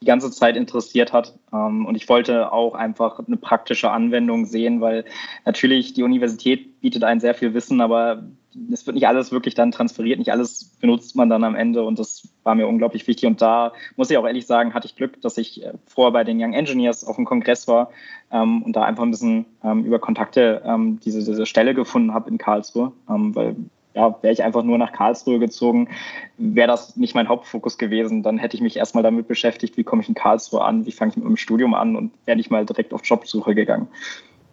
die 0.02 0.06
ganze 0.06 0.30
Zeit 0.30 0.56
interessiert 0.56 1.12
hat. 1.12 1.38
Ähm, 1.52 1.86
und 1.86 1.94
ich 1.94 2.08
wollte 2.08 2.52
auch 2.52 2.74
einfach 2.74 3.20
eine 3.24 3.36
praktische 3.36 3.90
Anwendung 3.90 4.46
sehen, 4.46 4.80
weil 4.80 5.04
natürlich 5.44 5.94
die 5.94 6.02
Universität 6.02 6.80
bietet 6.80 7.04
ein 7.04 7.20
sehr 7.20 7.34
viel 7.34 7.54
Wissen, 7.54 7.80
aber 7.80 8.24
es 8.72 8.86
wird 8.86 8.94
nicht 8.94 9.08
alles 9.08 9.32
wirklich 9.32 9.54
dann 9.54 9.70
transferiert, 9.70 10.18
nicht 10.18 10.32
alles 10.32 10.76
benutzt 10.80 11.16
man 11.16 11.28
dann 11.28 11.44
am 11.44 11.54
Ende 11.54 11.82
und 11.84 11.98
das 11.98 12.28
war 12.42 12.54
mir 12.54 12.66
unglaublich 12.66 13.06
wichtig. 13.06 13.26
Und 13.26 13.40
da 13.40 13.72
muss 13.96 14.10
ich 14.10 14.16
auch 14.16 14.26
ehrlich 14.26 14.46
sagen, 14.46 14.74
hatte 14.74 14.86
ich 14.86 14.96
Glück, 14.96 15.20
dass 15.20 15.38
ich 15.38 15.64
äh, 15.64 15.72
vorher 15.86 16.12
bei 16.12 16.24
den 16.24 16.42
Young 16.42 16.52
Engineers 16.52 17.04
auf 17.04 17.16
dem 17.16 17.24
Kongress 17.24 17.68
war 17.68 17.90
ähm, 18.30 18.62
und 18.62 18.74
da 18.74 18.82
einfach 18.82 19.02
ein 19.02 19.10
bisschen 19.10 19.46
ähm, 19.64 19.84
über 19.84 19.98
Kontakte 19.98 20.62
ähm, 20.64 21.00
diese, 21.04 21.18
diese 21.18 21.46
Stelle 21.46 21.74
gefunden 21.74 22.14
habe 22.14 22.30
in 22.30 22.38
Karlsruhe, 22.38 22.92
ähm, 23.08 23.34
weil 23.34 23.56
ja, 23.94 24.16
wäre 24.22 24.32
ich 24.32 24.44
einfach 24.44 24.62
nur 24.62 24.78
nach 24.78 24.92
Karlsruhe 24.92 25.40
gezogen, 25.40 25.88
wäre 26.36 26.68
das 26.68 26.96
nicht 26.96 27.14
mein 27.14 27.28
Hauptfokus 27.28 27.78
gewesen. 27.78 28.22
Dann 28.22 28.38
hätte 28.38 28.56
ich 28.56 28.62
mich 28.62 28.76
erstmal 28.76 29.02
damit 29.02 29.26
beschäftigt, 29.26 29.76
wie 29.76 29.82
komme 29.82 30.02
ich 30.02 30.08
in 30.08 30.14
Karlsruhe 30.14 30.62
an, 30.62 30.86
wie 30.86 30.92
fange 30.92 31.10
ich 31.10 31.16
mit 31.16 31.26
dem 31.26 31.36
Studium 31.36 31.74
an 31.74 31.96
und 31.96 32.12
wäre 32.24 32.36
nicht 32.36 32.50
mal 32.50 32.64
direkt 32.64 32.94
auf 32.94 33.04
Jobsuche 33.04 33.54
gegangen. 33.56 33.88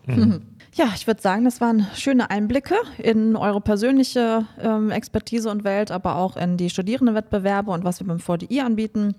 Mhm. 0.08 0.42
Ja, 0.74 0.92
ich 0.94 1.08
würde 1.08 1.22
sagen, 1.22 1.46
das 1.46 1.62
waren 1.62 1.88
schöne 1.96 2.30
Einblicke 2.30 2.76
in 2.98 3.38
eure 3.38 3.62
persönliche 3.62 4.46
ähm, 4.62 4.92
Expertise 4.92 5.50
und 5.50 5.64
Welt, 5.64 5.90
aber 5.90 6.18
auch 6.18 6.36
in 6.36 6.58
die 6.58 6.70
Studierendenwettbewerbe 6.70 7.72
und 7.72 7.86
was 7.86 8.02
wir 8.02 8.08
beim 8.08 8.20
VDI 8.20 8.60
anbieten. 8.60 9.16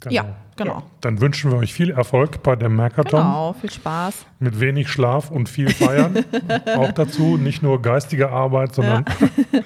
Genau. 0.00 0.14
Ja, 0.14 0.36
genau. 0.56 0.74
Ja, 0.76 0.82
dann 1.02 1.20
wünschen 1.20 1.50
wir 1.50 1.58
euch 1.58 1.74
viel 1.74 1.90
Erfolg 1.90 2.42
bei 2.42 2.56
dem 2.56 2.74
Merkathon. 2.74 3.20
Genau, 3.20 3.52
viel 3.52 3.70
Spaß. 3.70 4.24
Mit 4.38 4.58
wenig 4.58 4.88
Schlaf 4.88 5.30
und 5.30 5.50
viel 5.50 5.68
Feiern. 5.68 6.24
auch 6.76 6.90
dazu 6.92 7.36
nicht 7.36 7.62
nur 7.62 7.82
geistige 7.82 8.30
Arbeit, 8.30 8.74
sondern 8.74 9.04
ja. 9.52 9.60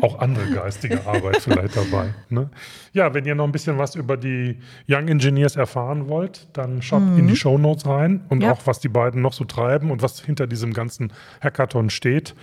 auch 0.02 0.18
andere 0.18 0.50
geistige 0.50 1.06
Arbeit 1.06 1.42
vielleicht 1.42 1.76
dabei. 1.76 2.12
Ne? 2.28 2.50
Ja, 2.92 3.14
wenn 3.14 3.24
ihr 3.24 3.36
noch 3.36 3.44
ein 3.44 3.52
bisschen 3.52 3.78
was 3.78 3.94
über 3.94 4.16
die 4.16 4.58
Young 4.88 5.06
Engineers 5.06 5.54
erfahren 5.54 6.08
wollt, 6.08 6.48
dann 6.54 6.82
schaut 6.82 7.02
mhm. 7.02 7.20
in 7.20 7.28
die 7.28 7.36
Show 7.36 7.56
Notes 7.56 7.86
rein 7.86 8.24
und 8.30 8.42
ja. 8.42 8.50
auch 8.50 8.62
was 8.64 8.80
die 8.80 8.88
beiden 8.88 9.22
noch 9.22 9.32
so 9.32 9.44
treiben 9.44 9.92
und 9.92 10.02
was 10.02 10.20
hinter 10.24 10.48
diesem 10.48 10.72
ganzen 10.72 11.12
Hackathon 11.40 11.88
steht. 11.88 12.34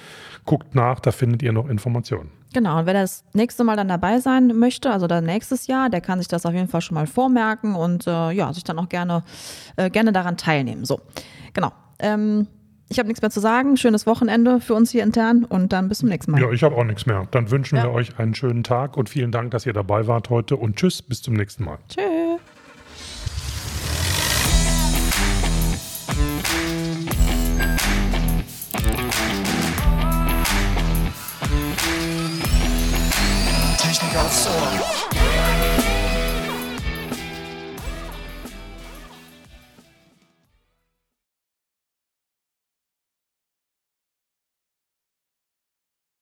Guckt 0.45 0.73
nach, 0.73 1.01
da 1.01 1.11
findet 1.11 1.43
ihr 1.43 1.51
noch 1.51 1.67
Informationen. 1.67 2.38
Genau, 2.53 2.79
und 2.79 2.85
wer 2.87 2.93
das 2.93 3.23
nächste 3.33 3.63
Mal 3.63 3.75
dann 3.75 3.87
dabei 3.87 4.19
sein 4.19 4.47
möchte, 4.57 4.91
also 4.91 5.05
dann 5.07 5.25
nächstes 5.25 5.67
Jahr, 5.67 5.89
der 5.89 6.01
kann 6.01 6.19
sich 6.19 6.27
das 6.27 6.45
auf 6.45 6.53
jeden 6.53 6.67
Fall 6.67 6.81
schon 6.81 6.95
mal 6.95 7.05
vormerken 7.05 7.75
und 7.75 8.07
äh, 8.07 8.31
ja, 8.31 8.51
sich 8.53 8.63
dann 8.63 8.79
auch 8.79 8.89
gerne, 8.89 9.23
äh, 9.75 9.89
gerne 9.89 10.11
daran 10.11 10.35
teilnehmen. 10.35 10.83
So, 10.83 10.99
genau. 11.53 11.71
Ähm, 11.99 12.47
ich 12.89 12.97
habe 12.97 13.07
nichts 13.07 13.21
mehr 13.21 13.29
zu 13.29 13.39
sagen. 13.39 13.77
Schönes 13.77 14.07
Wochenende 14.07 14.59
für 14.61 14.73
uns 14.73 14.89
hier 14.89 15.03
intern 15.03 15.45
und 15.45 15.71
dann 15.73 15.89
bis 15.89 15.99
zum 15.99 16.09
nächsten 16.09 16.31
Mal. 16.31 16.41
Ja, 16.41 16.51
ich 16.51 16.63
habe 16.63 16.75
auch 16.75 16.83
nichts 16.83 17.05
mehr. 17.05 17.27
Dann 17.29 17.51
wünschen 17.51 17.75
ja. 17.75 17.83
wir 17.83 17.91
euch 17.91 18.17
einen 18.17 18.33
schönen 18.33 18.63
Tag 18.63 18.97
und 18.97 19.09
vielen 19.09 19.31
Dank, 19.31 19.51
dass 19.51 19.67
ihr 19.67 19.73
dabei 19.73 20.07
wart 20.07 20.31
heute 20.31 20.55
und 20.55 20.75
tschüss, 20.75 21.03
bis 21.03 21.21
zum 21.21 21.35
nächsten 21.35 21.65
Mal. 21.65 21.77
Tschüss. 21.87 22.03